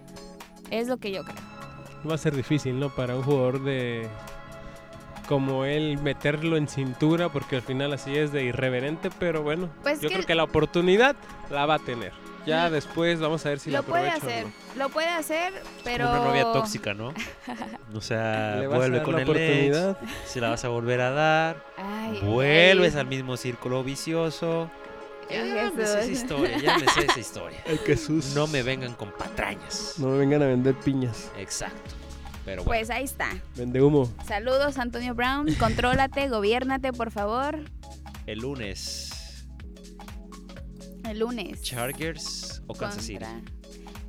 [0.72, 1.36] Es lo que yo creo.
[2.10, 2.90] Va a ser difícil, ¿no?
[2.90, 4.08] Para un jugador de
[5.28, 10.02] como él meterlo en cintura, porque al final así es de irreverente, pero bueno, Pues
[10.02, 11.16] yo creo que la oportunidad
[11.50, 12.12] la va a tener.
[12.46, 14.52] Ya después vamos a ver si la lo puede hacer, no.
[14.84, 16.10] lo puede hacer, pero...
[16.10, 17.14] Una novia tóxica, ¿no?
[17.96, 19.98] O sea, Le vas a vuelve dar con la el oportunidad.
[20.04, 24.70] ex, se la vas a volver a dar, Ay, vuelves ay, al mismo círculo vicioso.
[25.30, 27.60] Ya Ay, me sé esa historia, ya me sé esa historia.
[27.66, 28.34] El Jesús.
[28.36, 29.94] No me vengan con patrañas.
[29.98, 31.32] No me vengan a vender piñas.
[31.38, 31.92] Exacto.
[32.44, 33.30] Pero bueno, Pues ahí está.
[33.56, 34.12] Vende humo.
[34.28, 35.54] Saludos, Antonio Brown.
[35.56, 37.58] Contrólate, gobiérnate, por favor.
[38.26, 39.13] el lunes,
[41.14, 41.62] El lunes.
[41.62, 43.24] Chargers o Kansas City.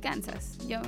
[0.01, 0.57] Kansas.
[0.67, 0.79] Yo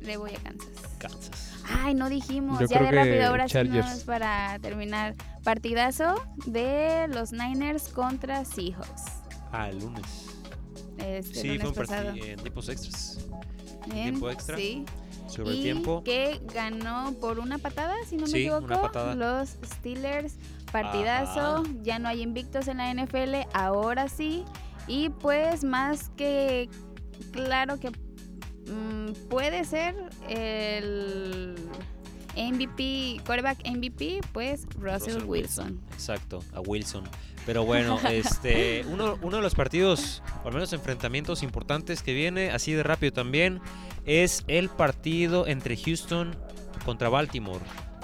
[0.00, 0.70] le voy a Kansas.
[0.98, 1.52] Kansas.
[1.68, 2.58] Ay, no dijimos.
[2.60, 5.14] Yo ya creo de rápido, ahora sí para terminar.
[5.44, 6.14] Partidazo
[6.46, 9.02] de los Niners contra Seahawks.
[9.52, 10.28] Ah, el lunes.
[10.96, 12.04] Este Sí, lunes fue un pasado.
[12.06, 13.18] partido en tiempos extras.
[13.86, 14.56] Bien, tiempo extra.
[14.56, 14.86] Sí.
[15.28, 16.02] Sobre y el tiempo.
[16.04, 18.64] que ganó por una patada, si no me equivoco.
[18.64, 19.14] una patada.
[19.14, 20.36] Los Steelers.
[20.72, 21.56] Partidazo.
[21.58, 21.62] Ajá.
[21.82, 23.46] Ya no hay invictos en la NFL.
[23.52, 24.44] Ahora sí.
[24.90, 26.68] Y pues más que
[27.30, 29.94] claro que mm, puede ser
[30.28, 31.54] el
[32.36, 35.80] MVP, quarterback MVP, pues Russell, Russell Wilson.
[35.92, 37.04] Exacto, a Wilson.
[37.46, 42.50] Pero bueno, este uno, uno de los partidos, o al menos enfrentamientos importantes que viene,
[42.50, 43.60] así de rápido también,
[44.06, 46.36] es el partido entre Houston
[46.84, 47.60] contra Baltimore.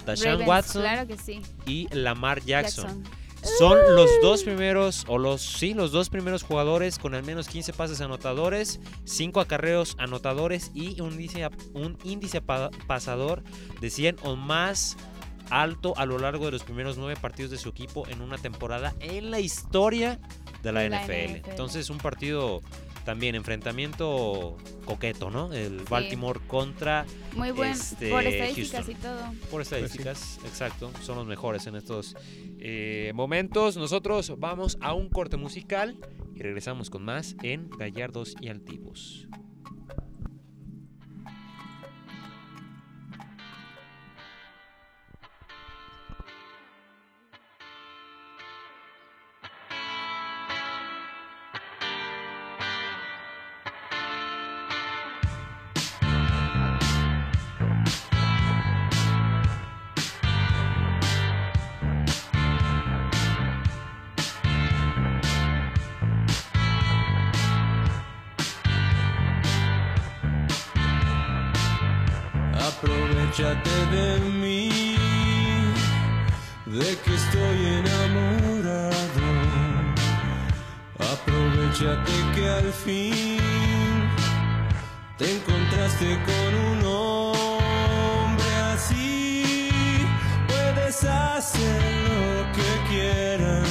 [0.06, 1.42] Ravens, Watson Claro que sí.
[1.66, 3.02] y Lamar Jackson.
[3.02, 3.25] Jackson.
[3.58, 7.72] Son los dos primeros, o los, sí, los dos primeros jugadores con al menos 15
[7.72, 13.42] pases anotadores, 5 acarreos anotadores y un índice, un índice pa- pasador
[13.80, 14.96] de 100 o más
[15.50, 18.94] alto a lo largo de los primeros 9 partidos de su equipo en una temporada
[19.00, 20.18] en la historia
[20.62, 21.12] de la, De la NFL.
[21.38, 21.50] NFL.
[21.50, 22.60] Entonces un partido
[23.06, 25.52] también, enfrentamiento coqueto, ¿no?
[25.54, 28.90] El Baltimore contra Muy buen Este, por estadísticas Houston.
[28.90, 29.48] y todo.
[29.50, 32.16] por estadísticas, exacto, son los mejores en estos
[32.58, 33.76] eh, momentos.
[33.76, 35.96] Nosotros vamos a un corte musical
[36.34, 39.26] y regresamos con más en Gallardos y Altivos.
[73.36, 74.96] Aprovechate de mí,
[76.64, 79.28] de que estoy enamorado.
[80.98, 84.08] Aprovechate que al fin
[85.18, 89.68] te encontraste con un hombre así.
[90.48, 93.68] Puedes hacer lo que quieras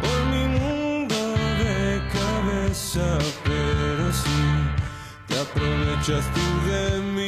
[0.00, 1.16] por mi mundo
[1.58, 4.40] de cabeza, pero si
[5.26, 7.19] te aprovechas tú de mí,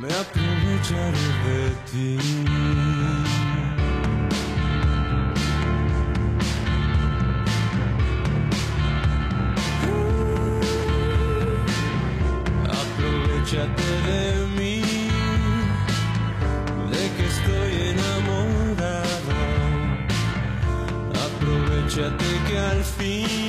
[0.00, 2.18] me aprovecharé de ti.
[12.80, 14.22] Aprovechate de
[14.56, 14.82] mí,
[16.92, 19.34] de que estoy enamorado.
[21.26, 23.47] Aprovechate que al fin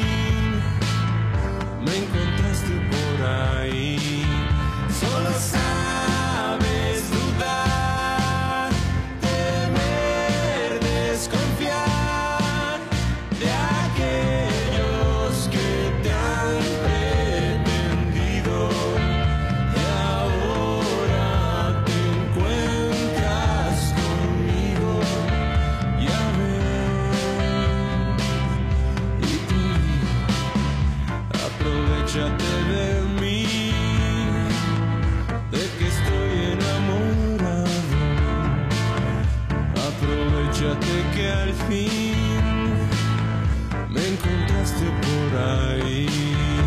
[32.70, 33.46] de mí,
[35.52, 37.66] de que estoy enamorado.
[39.88, 42.16] Aprovechate que al fin
[43.90, 46.59] me encontraste por ahí.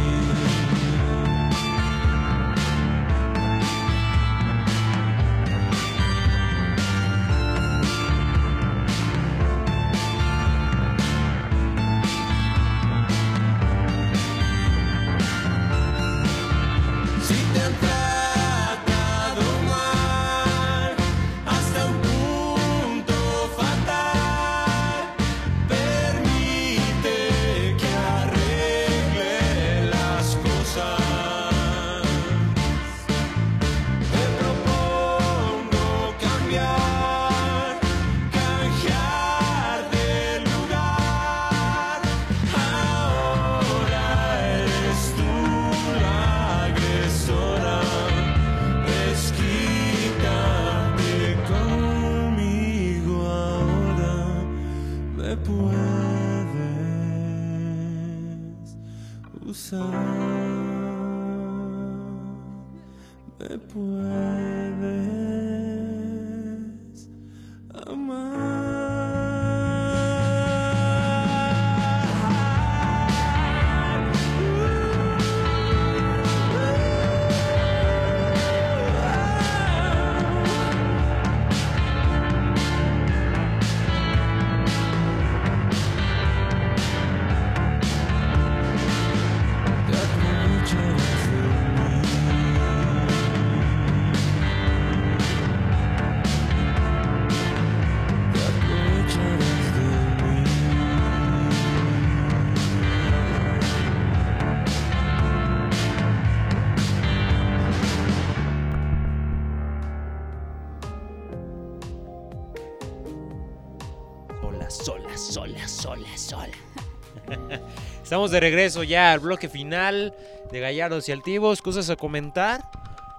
[118.12, 120.14] Estamos de regreso ya al bloque final
[120.50, 121.62] de Gallardos y Altivos.
[121.62, 122.60] Cosas a comentar.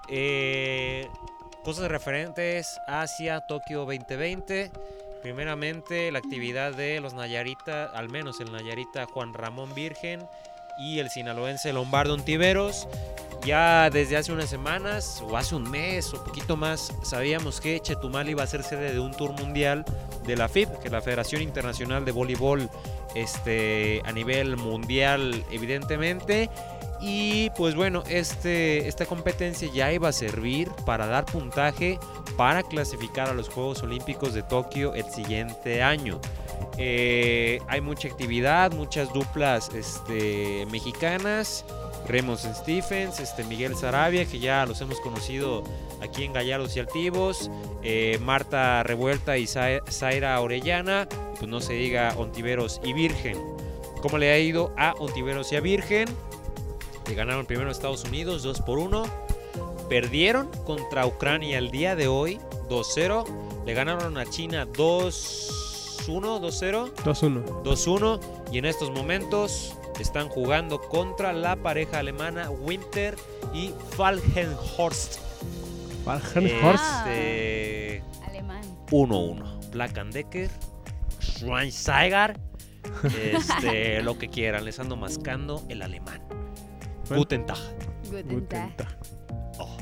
[0.07, 1.09] Eh,
[1.63, 4.69] cosas referentes hacia Tokio 2020.
[5.23, 10.27] Primeramente, la actividad de los Nayarita, al menos el Nayarita Juan Ramón Virgen
[10.77, 12.87] y el sinaloense Lombardo Ontiveros.
[13.45, 18.29] Ya desde hace unas semanas, o hace un mes, o poquito más, sabíamos que Chetumal
[18.29, 19.83] iba a ser sede de un tour mundial
[20.25, 22.69] de la FIB, que es la Federación Internacional de Voleibol
[23.15, 26.49] este, a nivel mundial, evidentemente.
[27.05, 31.99] Y pues bueno, este, esta competencia ya iba a servir para dar puntaje
[32.37, 36.21] para clasificar a los Juegos Olímpicos de Tokio el siguiente año.
[36.77, 41.65] Eh, hay mucha actividad, muchas duplas este, mexicanas.
[42.07, 45.63] Raymond Stephens, este, Miguel Sarabia, que ya los hemos conocido
[46.01, 47.51] aquí en Gallardos y Altivos.
[47.83, 51.07] eh, Marta Revuelta y Za- Zaira Orellana.
[51.37, 53.37] Pues no se diga Ontiveros y Virgen.
[54.01, 56.07] ¿Cómo le ha ido a Ontiveros y a Virgen?
[57.07, 59.03] Le ganaron primero a Estados Unidos 2 por 1.
[59.89, 62.39] Perdieron contra Ucrania el día de hoy
[62.69, 63.25] 2-0.
[63.65, 66.93] Le ganaron a China 2-1, 2-0.
[66.95, 67.63] 2-1.
[67.63, 68.19] 2-1
[68.51, 73.15] y en estos momentos están jugando contra la pareja alemana Winter
[73.53, 75.19] y Falkenhorst.
[76.05, 76.83] Falkenhorst.
[77.07, 78.61] Este, Alemán.
[78.89, 79.71] 1-1.
[79.71, 80.49] Black and Decker,
[81.19, 82.39] Schweinsteiger,
[83.03, 86.21] este, lo que quieran, les ando mascando el alemán.
[87.07, 87.17] Bueno.
[87.21, 87.57] Guten Tag.
[88.05, 88.75] Guten Guten Tag.
[88.77, 88.97] Tag.
[89.59, 89.77] Oh.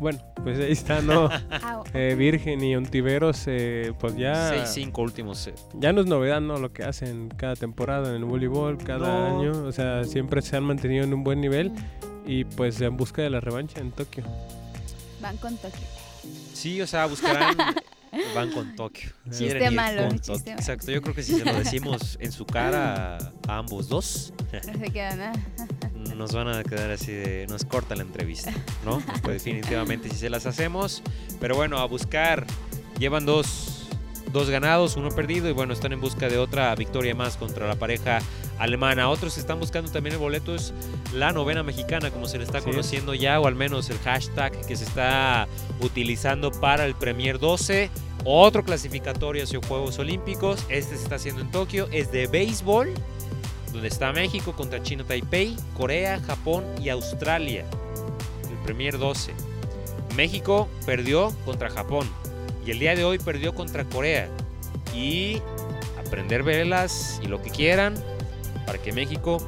[0.00, 1.28] Bueno, pues ahí está, ¿no?
[1.62, 1.84] Au.
[1.94, 5.58] Eh, Virgen y Ontiveros, eh, pues ya, 6-5 últimos set.
[5.74, 6.58] ya no es novedad, ¿no?
[6.58, 9.38] Lo que hacen cada temporada en el voleibol, cada No.
[9.40, 9.52] año.
[9.64, 11.76] O sea, siempre se han mantenido en un buen nivel Mm,
[12.30, 14.24] y pues en busca de la revancha en Tokio.
[15.20, 15.86] Van con Tokio.
[16.52, 17.56] Sí, o sea, buscarán.
[18.34, 19.10] Van con Tokio.
[19.30, 20.52] Chiste malo, con chiste Tokio.
[20.52, 23.16] Exacto, yo creo que si se lo decimos en su cara
[23.48, 24.34] a ambos dos,
[24.66, 25.32] No se queda nada.
[26.16, 27.46] nos van a quedar así de.
[27.48, 28.52] Nos corta la entrevista,
[28.84, 29.02] ¿no?
[29.22, 31.02] Pues definitivamente si se las hacemos.
[31.40, 32.46] Pero bueno, a buscar.
[32.98, 33.88] Llevan dos,
[34.32, 35.48] dos ganados, uno perdido.
[35.48, 38.20] Y bueno, están en busca de otra victoria más contra la pareja
[38.58, 39.08] alemana.
[39.08, 40.54] Otros están buscando también el boleto.
[40.54, 40.72] Es
[41.14, 44.76] la novena mexicana, como se le está conociendo ya, o al menos el hashtag que
[44.76, 45.48] se está
[45.80, 47.90] utilizando para el Premier 12.
[48.24, 50.64] Otro clasificatorio hacia Juegos Olímpicos.
[50.68, 51.88] Este se está haciendo en Tokio.
[51.90, 52.94] Es de béisbol
[53.72, 57.64] donde está México contra China Taipei, Corea, Japón y Australia.
[58.50, 59.32] El Premier 12.
[60.16, 62.06] México perdió contra Japón
[62.66, 64.28] y el día de hoy perdió contra Corea.
[64.94, 65.40] Y
[65.98, 67.94] aprender velas y lo que quieran
[68.66, 69.38] para que México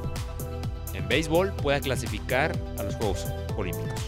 [0.93, 4.01] en béisbol pueda clasificar a los Juegos Olímpicos.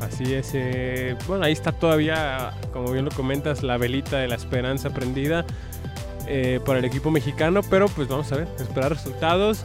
[0.00, 0.52] Así es.
[0.54, 5.44] eh, bueno, ahí está todavía, como bien lo comentas, la velita de la esperanza prendida
[6.28, 9.62] eh, por el equipo mexicano, pero pues vamos a ver, esperar resultados.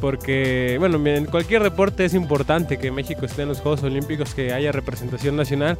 [0.00, 4.50] Porque, bueno, en cualquier deporte es importante que México esté en los Juegos Olímpicos, que
[4.54, 5.76] haya representación nacional.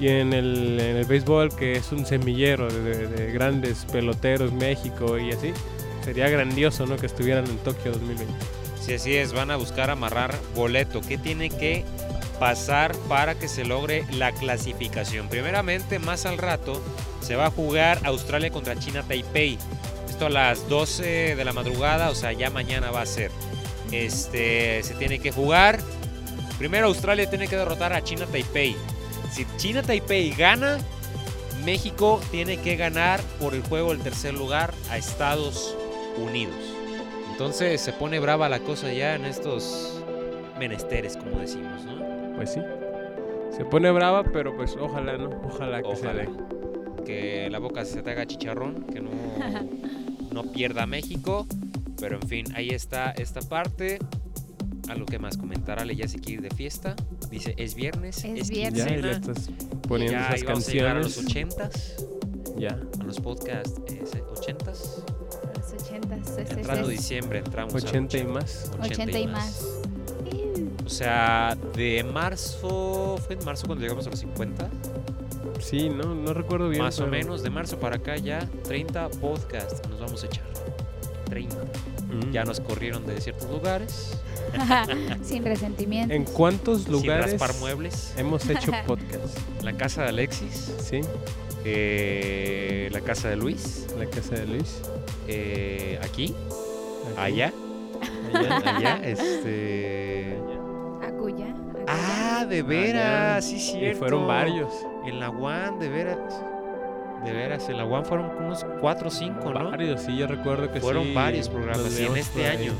[0.00, 4.52] Y en el, en el béisbol, que es un semillero de, de- de grandes peloteros,
[4.52, 5.52] México y así,
[6.02, 6.96] sería grandioso ¿no?
[6.96, 8.32] que estuvieran en Tokio 2020.
[8.80, 11.02] Si así es, van a buscar amarrar boleto.
[11.02, 11.84] ¿Qué tiene que
[12.40, 15.28] pasar para que se logre la clasificación?
[15.28, 16.80] Primeramente, más al rato,
[17.28, 19.58] se va a jugar Australia contra China Taipei.
[20.08, 23.30] Esto a las 12 de la madrugada, o sea, ya mañana va a ser.
[23.92, 25.78] Este, se tiene que jugar.
[26.56, 28.74] Primero Australia tiene que derrotar a China Taipei.
[29.30, 30.78] Si China Taipei gana,
[31.66, 35.76] México tiene que ganar por el juego del tercer lugar a Estados
[36.16, 36.56] Unidos.
[37.30, 40.02] Entonces se pone brava la cosa ya en estos
[40.58, 42.36] menesteres, como decimos, ¿no?
[42.36, 42.60] Pues sí.
[43.54, 45.28] Se pone brava, pero pues ojalá, ¿no?
[45.44, 46.22] Ojalá que se Ojalá.
[46.22, 46.57] dé.
[47.04, 49.10] Que la boca se te haga chicharrón, que no,
[50.32, 51.46] no pierda México.
[52.00, 53.98] Pero en fin, ahí está esta parte.
[54.88, 56.94] Algo que más comentar, Ale ya se quiere ir de fiesta.
[57.30, 58.84] Dice, es viernes, Es es, viernes.
[58.86, 59.50] Ya, y le estás
[59.86, 61.54] poniendo ya esas íbamos a llegar a los canciones.
[61.54, 62.06] ochentas,
[62.56, 62.78] Ya.
[63.00, 64.02] a los podcasts eh,
[64.34, 65.02] ochentas.
[65.56, 66.38] Los ochentas.
[66.38, 68.70] es- Entrando es diciembre entramos a 80 y más.
[68.80, 69.64] 80 y más.
[70.86, 74.70] O sea, de marzo, ¿fue en marzo cuando llegamos a los 50?
[75.60, 76.82] Sí, no, no recuerdo bien.
[76.82, 80.44] Más o menos, de marzo para acá ya 30 podcasts nos vamos a echar.
[81.26, 81.56] 30.
[81.56, 82.30] Mm.
[82.32, 84.12] Ya nos corrieron de ciertos lugares.
[85.22, 86.14] Sin resentimiento.
[86.14, 88.14] ¿En cuántos lugares Sin raspar muebles.
[88.16, 89.36] hemos hecho podcast?
[89.62, 90.72] La casa de Alexis.
[90.80, 91.00] Sí,
[91.64, 93.86] eh, la casa de Luis.
[93.98, 94.80] la casa de Luis.
[95.26, 96.34] eh, aquí.
[96.34, 97.52] aquí, Allá.
[98.32, 99.00] allá, Allá.
[99.04, 100.38] Este.
[101.06, 101.54] Acuya.
[101.86, 102.68] Ah, de Allá.
[102.68, 103.44] veras.
[103.44, 103.98] Sí, Y cierto.
[103.98, 104.72] fueron varios.
[105.08, 106.18] En la UAN, de veras.
[107.24, 109.70] De veras, en la UAN fueron unos 4 o 5, ¿no?
[109.70, 111.98] Varios, sí, yo recuerdo que Fueron sí, varios nos programas.
[112.00, 112.72] Y en este año,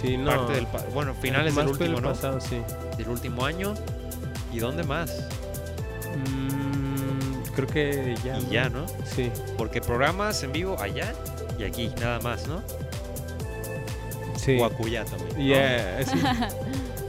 [0.00, 0.30] Sí, no.
[0.30, 0.66] parte del.
[0.94, 2.14] Bueno, finales del más fue el último, ¿no?
[2.14, 2.62] pasado, sí.
[2.96, 3.74] Del último año.
[4.52, 5.28] ¿Y dónde más?
[6.16, 8.38] Mm, creo que ya.
[8.38, 8.86] y ya, ¿no?
[9.04, 11.12] Sí, Porque programas en vivo allá
[11.58, 12.62] y aquí, nada más, ¿no?
[14.36, 14.58] sí.
[14.58, 15.36] O acullá también.
[15.36, 15.44] ¿no?
[15.44, 16.18] Yeah, sí.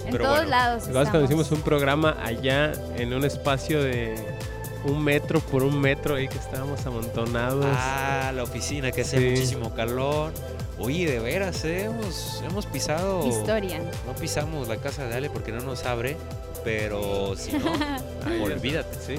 [0.05, 0.49] En pero todos bueno.
[0.49, 0.83] lados.
[0.87, 1.29] Recuerdas cuando estamos.
[1.29, 4.15] hicimos un programa allá en un espacio de
[4.85, 7.65] un metro por un metro ahí que estábamos amontonados.
[7.69, 9.29] Ah, la oficina que hace Sí.
[9.29, 10.31] muchísimo calor.
[10.79, 13.27] Oye, de veras, eh, hemos, hemos pisado.
[13.27, 13.79] Historia.
[14.07, 16.17] No pisamos la casa de Ale porque no nos abre.
[16.63, 17.71] Pero si no,
[18.43, 18.97] olvídate.
[19.05, 19.13] Sí.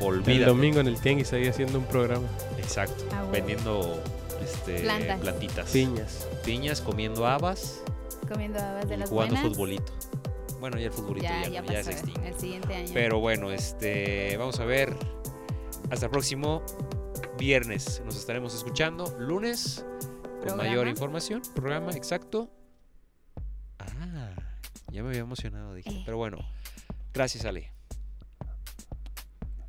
[0.00, 0.44] El Olvídate.
[0.46, 2.26] domingo en el Tianguis ahí haciendo un programa.
[2.58, 3.04] Exacto.
[3.12, 3.32] Ah, bueno.
[3.32, 4.02] Vendiendo
[4.42, 5.20] este, Plantas.
[5.20, 5.70] plantitas.
[5.70, 6.26] Piñas.
[6.44, 7.80] Piñas, comiendo habas
[8.28, 9.52] Comiendo habas de y las jugando buenas.
[9.52, 9.92] futbolito.
[10.64, 12.26] Bueno, ya el futbolito Ya, ya, ya no, extingue.
[12.26, 12.90] el siguiente año.
[12.94, 14.96] Pero bueno, este, vamos a ver.
[15.90, 16.62] Hasta el próximo
[17.36, 18.00] viernes.
[18.06, 19.14] Nos estaremos escuchando.
[19.18, 19.84] Lunes
[20.42, 21.42] con mayor información.
[21.54, 22.50] Programa exacto.
[23.78, 24.30] Ah,
[24.90, 25.90] ya me había emocionado, dije.
[25.90, 26.02] Eh.
[26.06, 26.38] Pero bueno,
[27.12, 27.70] gracias, Ale.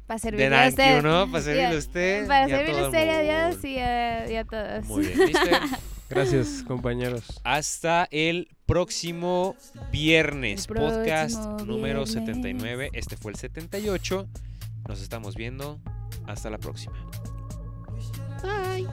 [0.07, 0.95] Para servirle a usted.
[0.95, 1.29] you, ¿no?
[1.29, 2.25] Para servirle a usted.
[2.25, 3.67] Para servirle a usted y a el Dios mundo.
[3.67, 4.85] y a, y a todos.
[4.85, 5.51] Muy bien, ¿viste?
[6.09, 7.23] Gracias, compañeros.
[7.43, 9.55] Hasta el próximo
[9.91, 11.65] viernes, el próximo podcast viernes.
[11.65, 12.89] número 79.
[12.93, 14.27] Este fue el 78.
[14.87, 15.79] Nos estamos viendo.
[16.27, 16.95] Hasta la próxima.
[18.43, 18.87] Bye.